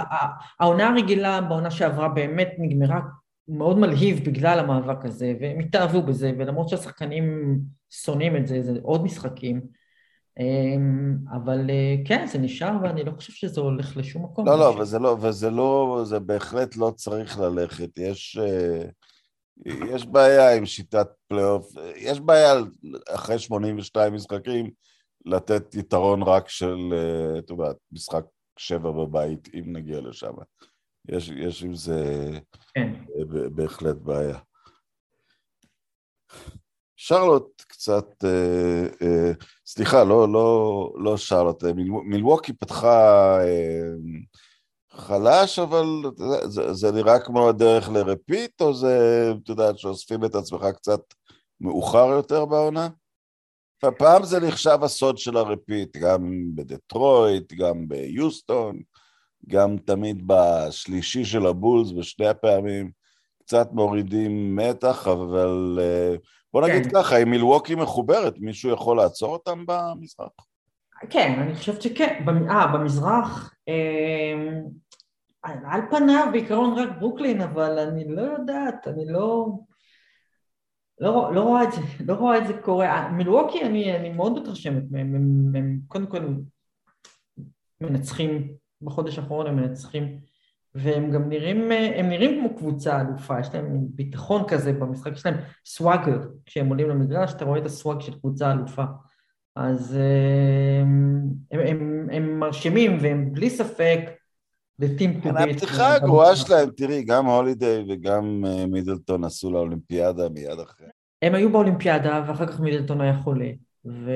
[0.60, 3.00] העונה הרגילה בעונה שעברה באמת נגמרה
[3.48, 7.58] מאוד מלהיב בגלל המאבק הזה, והם התאהבו בזה, ולמרות שהשחקנים
[7.90, 9.60] שונאים את זה, זה עוד משחקים.
[10.38, 14.46] אמ, אבל אה, כן, זה נשאר ואני לא חושב שזה הולך לשום מקום.
[14.46, 17.98] לא, לא, וזה לא, וזה לא, זה בהחלט לא צריך ללכת.
[17.98, 18.84] יש, אה,
[19.94, 22.54] יש בעיה עם שיטת פלייאוף, יש בעיה
[23.14, 24.70] אחרי 82 משחקים
[25.24, 28.24] לתת יתרון רק של, אה, את יודעת, משחק
[28.58, 30.32] שבע בבית, אם נגיע לשם.
[31.08, 32.30] יש, יש עם זה
[32.74, 32.92] כן.
[33.54, 34.38] בהחלט בעיה.
[36.96, 39.32] שרלוט קצת, אה, אה,
[39.70, 43.90] סליחה, לא, לא, לא שרלוט, אה, מיל, מילווקי פתחה אה,
[44.90, 45.86] חלש, אבל
[46.44, 51.00] זה, זה נראה כמו הדרך לרפיט, או זה, את יודעת, שאוספים את עצמך קצת
[51.60, 52.88] מאוחר יותר בעונה?
[53.98, 58.80] פעם זה נחשב הסוד של הרפיט, גם בדטרויט, גם ביוסטון,
[59.48, 62.90] גם תמיד בשלישי של הבולס, בשתי הפעמים,
[63.48, 65.78] קצת מורידים מתח, אבל...
[65.78, 66.18] Uh,
[66.52, 66.90] בוא נגיד כן.
[66.90, 70.32] ככה, אם מילווקי מחוברת, מישהו יכול לעצור אותם במזרח?
[71.10, 72.24] כן, אני חושבת שכן.
[72.50, 74.60] אה, במזרח, אה,
[75.44, 79.46] על פניו בעיקרון רק ברוקלין, אבל אני לא יודעת, אני לא...
[81.00, 83.08] לא, לא, רואה את זה, לא רואה את זה קורה.
[83.08, 86.28] מילווקי, אני, אני מאוד מתרשמת מהם, הם, הם קודם כל
[87.80, 88.48] מנצחים,
[88.82, 90.18] בחודש האחרון הם מנצחים
[90.74, 95.36] והם גם נראים, הם נראים כמו קבוצה אלופה, יש להם ביטחון כזה במשחק, יש להם
[95.66, 98.84] סוואגר, כשהם עולים למגרש, אתה רואה את הסוואג של קבוצה אלופה.
[99.56, 99.98] אז
[100.82, 104.00] הם, הם, הם, הם מרשימים והם בלי ספק
[104.78, 105.56] לטים טו ביט.
[105.56, 110.86] הפתיחה הגרועה שלהם, תראי, גם הולידיי וגם אה, מידלטון עשו לאולימפיאדה מיד אחרי.
[111.22, 113.50] הם היו באולימפיאדה ואחר כך מידלטון היה חולה.
[113.84, 114.10] ו...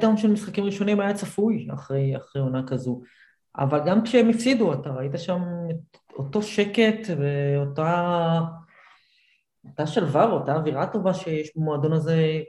[0.00, 3.00] down של משחקים ראשונים היה צפוי אחרי, אחרי עונה כזו.
[3.58, 8.40] אבל גם כשהם הפסידו, אתה ראית שם את אותו שקט ואותה
[9.64, 12.40] אותה שלווה ואותה אווירה טובה שיש במועדון הזה,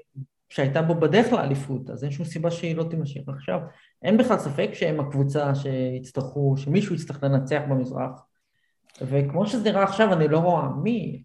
[0.50, 3.22] שהייתה בו בדרך לאליפות, אז אין שום סיבה שהיא לא תימשך.
[3.28, 3.60] עכשיו,
[4.04, 8.26] אין בכלל ספק שהם הקבוצה שיצטרכו, שמישהו יצטרך לנצח במזרח.
[9.02, 11.24] וכמו שזה נראה עכשיו, אני לא רואה מי,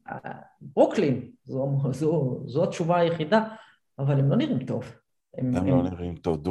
[0.60, 3.44] ברוקלין, זו, זו, זו התשובה היחידה,
[3.98, 4.94] אבל הם לא נראים טוב.
[5.38, 6.48] הם, הם לא נראים טוב,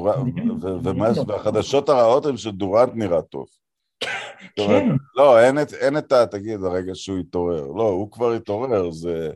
[0.83, 3.45] ומה, והחדשות הרעות הן שדורנט נראה טוב.
[4.55, 4.89] כן.
[5.15, 6.25] לא, אין את, אין את ה...
[6.25, 7.67] תגיד, הרגע שהוא התעורר.
[7.67, 9.31] לא, הוא כבר התעורר, זה...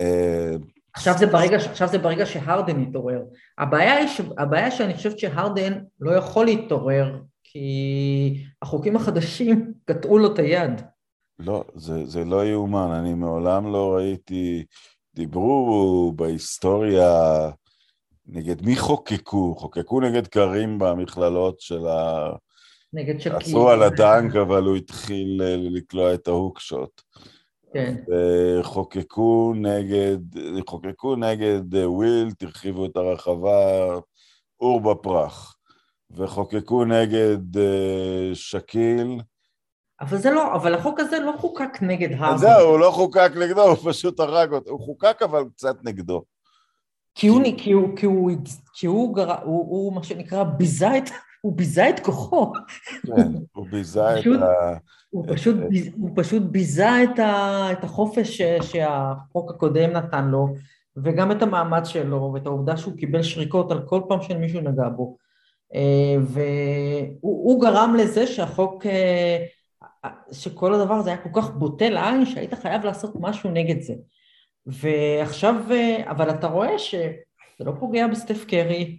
[0.00, 0.56] אה,
[0.94, 3.22] עכשיו זה ברגע, עכשיו זה ברגע שהרדן התעורר.
[3.58, 10.34] הבעיה היא ש, הבעיה שאני חושבת שהרדן לא יכול להתעורר, כי החוקים החדשים קטעו לו
[10.34, 10.80] את היד.
[11.38, 14.64] לא, זה, זה לא יאומן, אני מעולם לא ראיתי,
[15.14, 17.50] דיברו בהיסטוריה
[18.32, 19.54] נגד מי חוקקו?
[19.58, 22.28] חוקקו נגד קרים במכללות של ה...
[22.92, 23.36] נגד שקיל.
[23.36, 27.02] עשו על הדנק, אבל הוא התחיל אה, לקלוע את ההוקשוט.
[27.72, 27.96] כן.
[28.60, 30.18] וחוקקו נגד,
[30.66, 33.88] חוקקו נגד אה, וויל, תרחיבו את הרחבה,
[34.60, 35.56] אור בפרח.
[36.10, 37.38] וחוקקו נגד
[38.34, 39.20] שקיל.
[40.00, 42.38] אבל זה לא, אבל החוק הזה לא חוקק נגד הארדן.
[42.38, 44.70] זהו, הוא לא חוקק נגדו, הוא פשוט הרג אותו.
[44.70, 46.22] הוא חוקק אבל קצת נגדו.
[47.14, 48.30] כי הוא, כי הוא, כי הוא,
[48.74, 52.52] כי הוא, גר, הוא, הוא מה שנקרא ביזה את, הוא ביזה את כוחו.
[53.06, 54.76] כן, הוא ביזה את ה...
[55.10, 55.56] הוא פשוט,
[55.96, 60.48] הוא פשוט ביזה את, ה, את החופש שהחוק הקודם נתן לו,
[60.96, 65.16] וגם את המאמץ שלו, ואת העובדה שהוא קיבל שריקות על כל פעם שמישהו נגע בו.
[65.74, 69.44] אה, והוא גרם לזה שהחוק, אה,
[70.32, 73.94] שכל הדבר הזה היה כל כך בוטה לעין, שהיית חייב לעשות משהו נגד זה.
[74.66, 77.10] ועכשיו, אה, אבל אתה רואה שזה
[77.60, 78.98] לא פוגע בסטף קרי,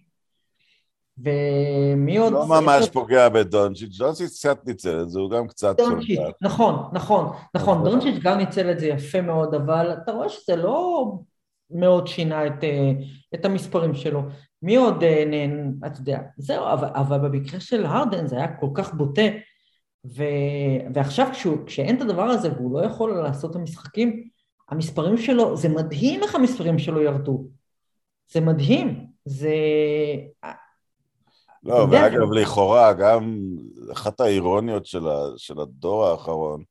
[1.18, 2.34] ומי עוד...
[2.34, 7.34] לא ממש פוגע בדונצ'יץ', דונצ'יץ' קצת ניצל את זה, הוא גם קצת דונצ'יץ', נכון, נכון,
[7.56, 11.12] נכון, דונצ'יץ' גם ניצל את זה יפה מאוד, אבל אתה רואה שזה לא
[11.72, 12.92] מאוד שינה את, אה,
[13.34, 14.22] את המספרים שלו.
[14.62, 15.46] מי עוד, אה,
[15.86, 19.22] אתה יודע, זהו, אבל, אבל במקרה של הרדן זה היה כל כך בוטה,
[20.06, 20.24] ו,
[20.94, 24.24] ועכשיו כשהוא, כשאין את הדבר הזה והוא לא יכול לעשות את המשחקים,
[24.72, 27.48] המספרים שלו, זה מדהים איך המספרים שלו ירדו.
[28.32, 29.08] זה מדהים.
[29.26, 29.56] זה...
[31.64, 33.40] לא, ואגב, לכאורה, גם
[33.92, 36.64] אחת האירוניות של, ה, של הדור האחרון,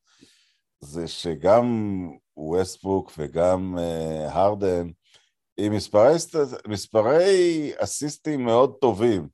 [0.81, 1.67] זה שגם
[2.37, 4.91] ווסטבוק וגם uh, הרדן,
[5.57, 6.15] עם מספרי,
[6.69, 9.29] מספרי אסיסטים מאוד טובים,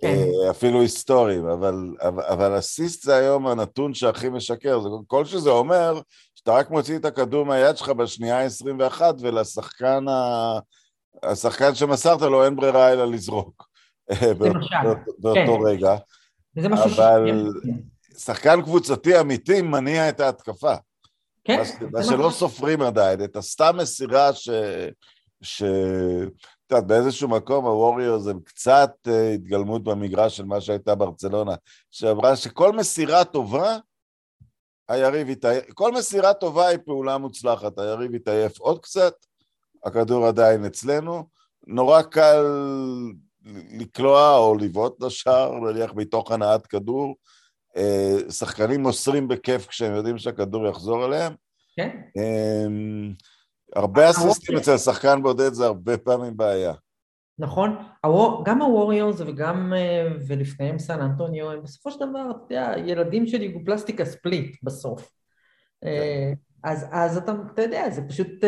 [0.00, 0.16] כן.
[0.46, 5.50] uh, אפילו היסטוריים, אבל, אבל, אבל אסיסט זה היום הנתון שהכי משקר, זה, כל שזה
[5.50, 6.00] אומר,
[6.40, 10.58] שאתה רק מוציא את הכדור מהיד שלך בשנייה ה-21 ולשחקן ה...
[11.22, 13.68] השחקן שמסרת לו אין ברירה אלא לזרוק.
[15.18, 15.46] באותו כן.
[15.64, 15.96] רגע.
[16.56, 17.52] וזה משהו אבל
[18.18, 20.74] שחקן קבוצתי אמיתי מניע את ההתקפה.
[21.44, 21.62] כן.
[21.92, 24.50] מה שלא סופרים עדיין, את הסתם מסירה ש...
[25.42, 25.62] ש...
[25.62, 31.54] את יודעת, באיזשהו מקום הווריורס הם קצת אה, התגלמות במגרש של מה שהייתה ברצלונה,
[31.90, 33.76] שאמרה שכל מסירה טובה,
[34.90, 39.14] היריב יתעייף, כל מסירה טובה היא פעולה מוצלחת, היריב יתעייף עוד קצת,
[39.84, 41.24] הכדור עדיין אצלנו,
[41.66, 42.44] נורא קל
[43.78, 47.14] לקלוע או לבעוט לשער, נניח מתוך הנעת כדור.
[47.76, 51.32] אה, שחקנים מוסרים בכיף כשהם יודעים שהכדור יחזור אליהם.
[51.76, 52.00] כן.
[52.16, 53.12] אמ,
[53.76, 56.72] הרבה אסיסטים אצל שחקן בודד זה הרבה פעמים בעיה.
[57.40, 57.76] נכון,
[58.44, 63.42] גם הווריורס וגם, אה, ולפניהם סן אנטוניו, הם בסופו של דבר, אתה יודע, ילדים של
[63.42, 65.10] יוגופלסטיקה ספליט בסוף.
[65.84, 66.32] אה.
[66.64, 68.44] אז, אז אתה, אתה יודע, זה פשוט,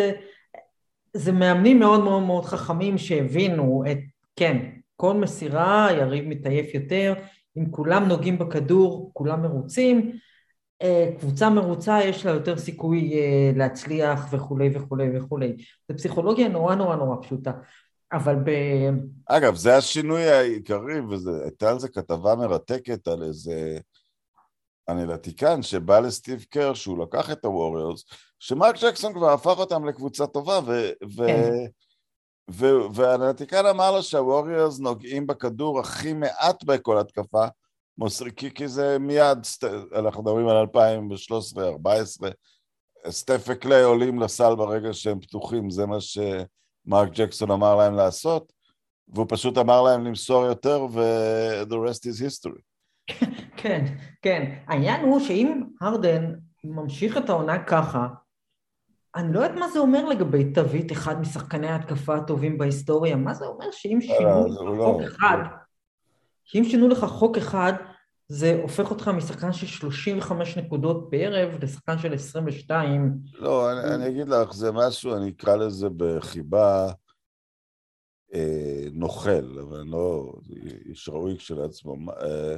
[1.15, 3.99] זה מאמנים מאוד מאוד מאוד חכמים שהבינו את,
[4.37, 4.59] כן,
[4.97, 7.15] כל מסירה היריב מתעייף יותר,
[7.59, 10.13] אם כולם נוגעים בכדור, כולם מרוצים,
[10.83, 15.57] אה, קבוצה מרוצה יש לה יותר סיכוי אה, להצליח וכולי וכולי וכולי.
[15.89, 17.53] זו פסיכולוגיה נורא נורא נורא פשוטה,
[18.13, 18.51] אבל ב...
[19.27, 23.79] אגב, זה השינוי העיקרי, והייתה על זה כתבה מרתקת על איזה
[24.89, 28.05] אנלטיקן שבא לסטיב קר, שהוא לקח את הווריורס,
[28.39, 30.91] שמרק ג'קסון כבר הפך אותם לקבוצה טובה, ו...
[31.17, 31.65] כן.
[32.95, 37.45] והאנליטיקן אמר לו שהווריורס נוגעים בכדור הכי מעט בכל התקפה,
[37.99, 39.39] מוסר, כי, כי זה מיד,
[39.99, 42.27] אנחנו מדברים על 2013-2014,
[43.11, 46.01] סטף וקליי עולים לסל ברגע שהם פתוחים, זה מה
[46.87, 48.53] שמרק ג'קסון אמר להם לעשות,
[49.09, 52.61] והוא פשוט אמר להם למסור יותר, ו- the rest is history.
[53.63, 53.85] כן,
[54.23, 54.55] כן.
[54.67, 56.33] העניין הוא שאם הרדן
[56.65, 58.07] ממשיך את העונה ככה,
[59.17, 63.47] אני לא יודעת מה זה אומר לגבי תווית אחד משחקני ההתקפה הטובים בהיסטוריה, מה זה
[63.47, 65.39] אומר שאם אה, שינו לך לא- חוק אחד,
[66.45, 67.73] שאם שינו לך חוק אחד,
[68.33, 73.19] זה הופך אותך משחקן של 35 נקודות בערב לשחקן של 22.
[73.33, 76.93] לא, אני, אני אגיד לך, זה משהו, אני אקרא לזה בחיבה
[78.35, 80.33] אה, נוכל, אבל לא,
[80.89, 81.97] איש ראוי כשלעצמו.
[82.11, 82.57] אה,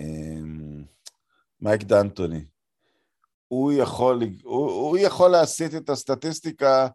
[0.00, 0.40] אה,
[1.60, 2.44] מייק דנטוני.
[3.48, 6.88] הוא יכול, הוא, הוא יכול להסיט את הסטטיסטיקה,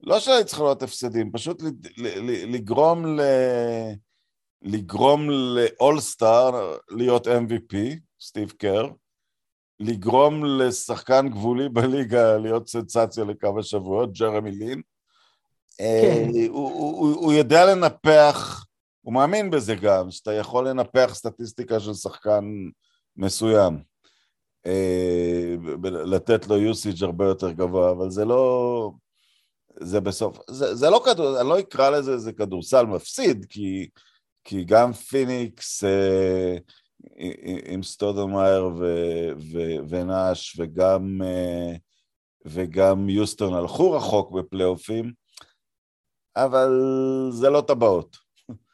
[0.00, 1.62] לא צריכים להיות הפסדים, פשוט
[2.46, 3.20] לגרום ל...
[4.62, 7.76] לגרום לאולסטאר להיות MVP,
[8.20, 8.88] סטיב קר,
[9.80, 14.82] לגרום לשחקן גבולי בליגה להיות סנסציה לכמה שבועות, ג'רמי לין.
[15.78, 16.28] כן.
[16.32, 18.66] Uh, הוא, הוא, הוא יודע לנפח,
[19.00, 22.44] הוא מאמין בזה גם, שאתה יכול לנפח סטטיסטיקה של שחקן
[23.16, 23.82] מסוים.
[24.66, 25.54] אה,
[25.90, 28.90] לתת לו usage הרבה יותר גבוה, אבל זה לא...
[29.80, 30.38] זה בסוף...
[30.50, 31.40] זה, זה לא כדור...
[31.40, 33.88] אני לא אקרא לזה זה כדורסל מפסיד, כי,
[34.46, 36.56] כי גם פיניקס אה,
[37.64, 38.70] עם סטודומאייר
[39.88, 41.72] ונאש וגם, אה,
[42.44, 45.12] וגם יוסטון הלכו רחוק בפלייאופים,
[46.36, 46.80] אבל
[47.30, 48.16] זה לא טבעות.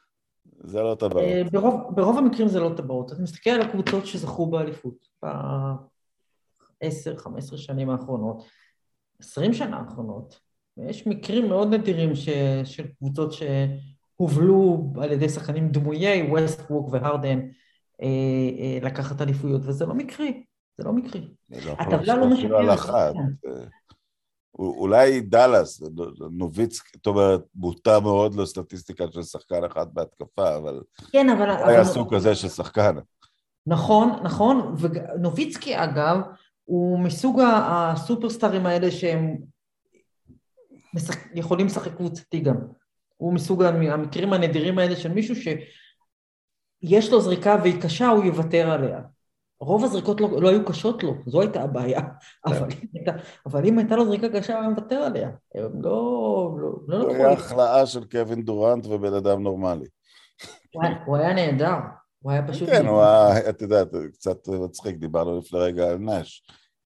[0.72, 1.24] זה לא טבעות.
[1.24, 3.12] אה, ברוב, ברוב המקרים זה לא טבעות.
[3.12, 8.42] אתה מסתכל על הקבוצות שזכו באליפות ב-10-15 שנים האחרונות,
[9.20, 10.40] 20 שנה האחרונות,
[10.76, 12.28] יש מקרים מאוד נדירים ש,
[12.64, 13.32] של קבוצות
[14.22, 17.40] שהובלו על ידי שחקנים דמויי, ווסטבוק והרדן,
[18.02, 18.06] אה,
[18.58, 20.42] אה, לקחת אליפויות, וזה לא מקרי,
[20.78, 21.28] זה לא מקרי.
[21.78, 22.78] הטבלה לא משקרת.
[24.58, 25.82] אולי דאלאס,
[26.30, 30.80] נוביץ, זאת אומרת, מוטה מאוד לסטטיסטיקה של שחקן אחד בהתקפה, אבל...
[31.12, 31.50] כן, אבל...
[31.50, 32.96] היה סוג כזה של שחקן.
[33.66, 36.16] נכון, נכון, ונוביצקי אגב,
[36.64, 39.36] הוא מסוג הסופרסטארים האלה שהם
[40.94, 42.56] משחק, יכולים לשחק קבוצתי גם.
[43.22, 49.00] הוא מסוג המקרים הנדירים האלה של מישהו שיש לו זריקה והיא קשה, הוא יוותר עליה.
[49.60, 52.00] רוב הזריקות לא, לא היו קשות לו, זו הייתה הבעיה.
[52.00, 52.54] כן.
[52.54, 52.68] אבל,
[53.46, 55.30] אבל אם הייתה לו זריקה קשה, הוא היה מוותר עליה.
[55.54, 56.56] הם לא...
[56.88, 59.86] לא, לא הוא היה החלאה של קווין דורנט ובן אדם נורמלי.
[61.06, 61.76] הוא היה נהדר.
[62.22, 62.68] הוא היה פשוט...
[62.68, 66.42] כן, הוא היה, את יודעת, קצת מצחיק, דיברנו לפני רגע על נש.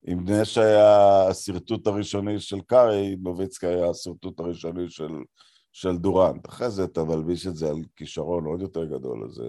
[0.09, 5.12] אם נש היה השרטוט הראשוני של קארי, נוביצקי היה השרטוט הראשוני של,
[5.77, 6.49] של דורנט.
[6.49, 9.43] אחרי זה אתה מלביש את זה על כישרון עוד יותר גדול, אז...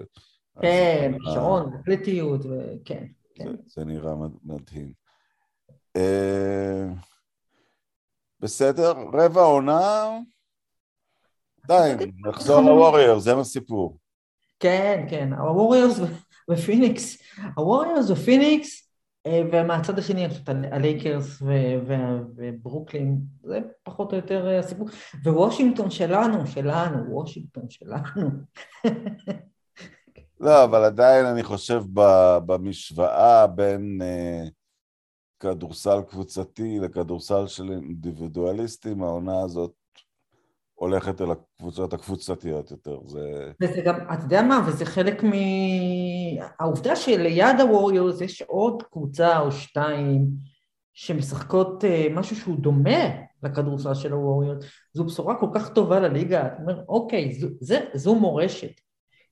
[0.62, 3.06] כן, כישרון, אתלטיות, וכן.
[3.34, 3.54] כן.
[3.66, 4.14] זה, נראה
[4.44, 4.92] מדהים.
[8.40, 10.18] בסדר, רבע עונה,
[11.66, 11.94] די,
[12.28, 13.98] נחזור לווריורס, זה הסיפור.
[14.60, 16.00] כן, כן, הווריורס
[16.50, 17.22] ופיניקס,
[17.56, 18.87] הווריורס ופיניקס,
[19.26, 20.26] ומהצד השני
[20.72, 21.42] הלייקרס
[22.36, 24.88] וברוקלין, זה פחות או יותר אה, הסיפור,
[25.24, 28.30] וושינגטון שלנו, שלנו, וושינגטון שלנו.
[30.40, 31.82] לא, אבל עדיין אני חושב
[32.46, 34.50] במשוואה בין uh,
[35.40, 39.77] כדורסל קבוצתי לכדורסל של אינדיבידואליסטים, העונה הזאת
[40.78, 43.52] הולכת אל הקבוצות הקבוצתיות יותר, זה...
[43.62, 45.32] וזה גם, אתה יודע מה, וזה חלק מ...
[46.60, 50.26] העובדה שליד הווריורס יש עוד קבוצה או שתיים
[50.92, 53.04] שמשחקות uh, משהו שהוא דומה
[53.42, 58.14] לכדורסל של הווריורס, זו בשורה כל כך טובה לליגה, אתה אומר, אוקיי, זו, זה, זו
[58.14, 58.80] מורשת.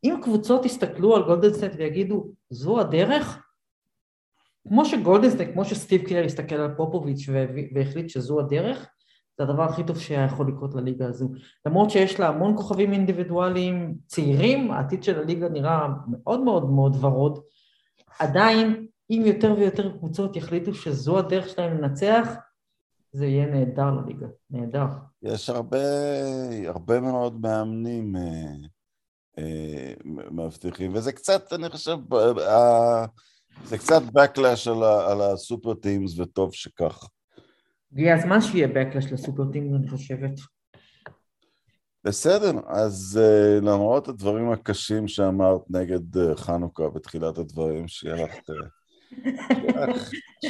[0.04, 3.42] אם קבוצות יסתכלו על גולדנסטייט ויגידו, זו הדרך,
[4.68, 7.28] כמו שגולדנסטייט, כמו שסטיב קר הסתכל על פופוביץ'
[7.74, 8.88] והחליט שזו הדרך,
[9.38, 11.28] זה הדבר הכי טוב שהיה יכול לקרות לליגה הזו.
[11.66, 17.38] למרות שיש לה המון כוכבים אינדיבידואליים צעירים, העתיד של הליגה נראה מאוד מאוד מאוד ורוד.
[18.18, 22.28] עדיין, אם יותר ויותר קבוצות יחליטו שזו הדרך שלהם לנצח,
[23.12, 24.86] זה יהיה נהדר לליגה, נהדר.
[25.22, 25.78] יש הרבה,
[26.66, 28.54] הרבה מאוד מאמנים אה,
[29.38, 29.92] אה,
[30.30, 31.96] מבטיחים, וזה קצת, אני חושב,
[33.64, 37.08] זה קצת backlash על, על הסופר טימס, וטוב שכך.
[37.96, 40.32] הגיע הזמן שיהיה backlash לסופר טימס, אני חושבת.
[42.04, 48.34] בסדר, אז uh, למרות הדברים הקשים שאמרת נגד uh, חנוכה בתחילת הדברים, שיהיה לך...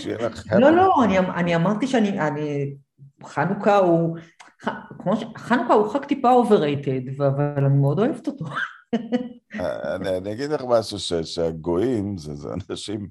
[0.00, 0.52] שיהיה לך...
[0.52, 2.20] לא, לא, אני, אני אמרתי שאני...
[2.20, 2.74] אני,
[3.24, 4.18] חנוכה הוא...
[4.98, 5.24] כמו ש...
[5.36, 8.44] חנוכה הוא חג טיפה overrated, אבל אני מאוד אוהבת אותו.
[9.94, 13.08] אני, אני אגיד לך משהו, ש, שהגויים זה, זה אנשים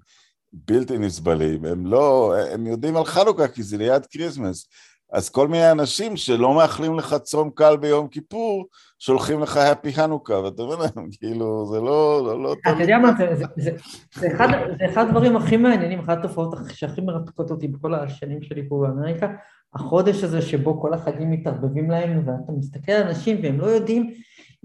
[0.67, 4.67] בלתי נסבלים, הם לא, הם יודעים על חנוכה כי זה ליד Christmas,
[5.11, 8.65] אז כל מיני אנשים שלא מאחלים לך צום קל ביום כיפור,
[8.99, 12.21] שולחים לך happy חנוכה, ואתה אומר להם, כאילו, זה לא...
[12.25, 13.71] לא, לא אתה יודע מה, זה, זה, זה,
[14.15, 14.47] זה, אחד,
[14.79, 19.27] זה אחד הדברים הכי מעניינים, אחת התופעות שהכי מרתקות אותי בכל השנים שלי פה באמריקה,
[19.73, 24.13] החודש הזה שבו כל החגים מתערבבים להם, ואתה מסתכל על אנשים והם לא יודעים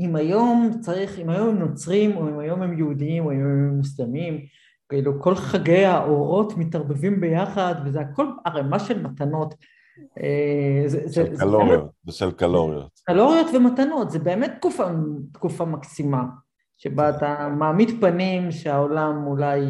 [0.01, 3.76] אם היום צריך, אם היום הם נוצרים, או אם היום הם יהודים, או אם הם
[3.76, 4.41] מוסלמים,
[4.91, 9.55] כאילו כל חגי האורות מתערבבים ביחד, וזה הכל ערימה של מתנות.
[10.18, 13.01] אה, של קלוריות, ושל קלוריות.
[13.05, 14.84] קלוריות ומתנות, זה באמת תקופה,
[15.32, 16.22] תקופה מקסימה,
[16.76, 19.61] שבה אתה מעמיד פנים שהעולם אולי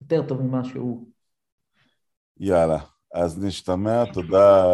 [0.00, 1.06] יותר טוב ממה שהוא.
[2.40, 2.78] יאללה.
[3.14, 4.64] אז נשתמע, תודה,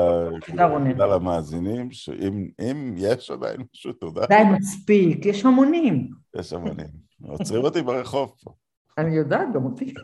[0.46, 4.26] תודה תודה למאזינים, שאם יש עדיין משהו, תודה.
[4.26, 6.10] די, מספיק, יש המונים.
[6.36, 6.86] יש המונים.
[7.22, 8.52] עוצרים אותי ברחוב פה.
[8.98, 9.94] אני יודעת, גם אותי.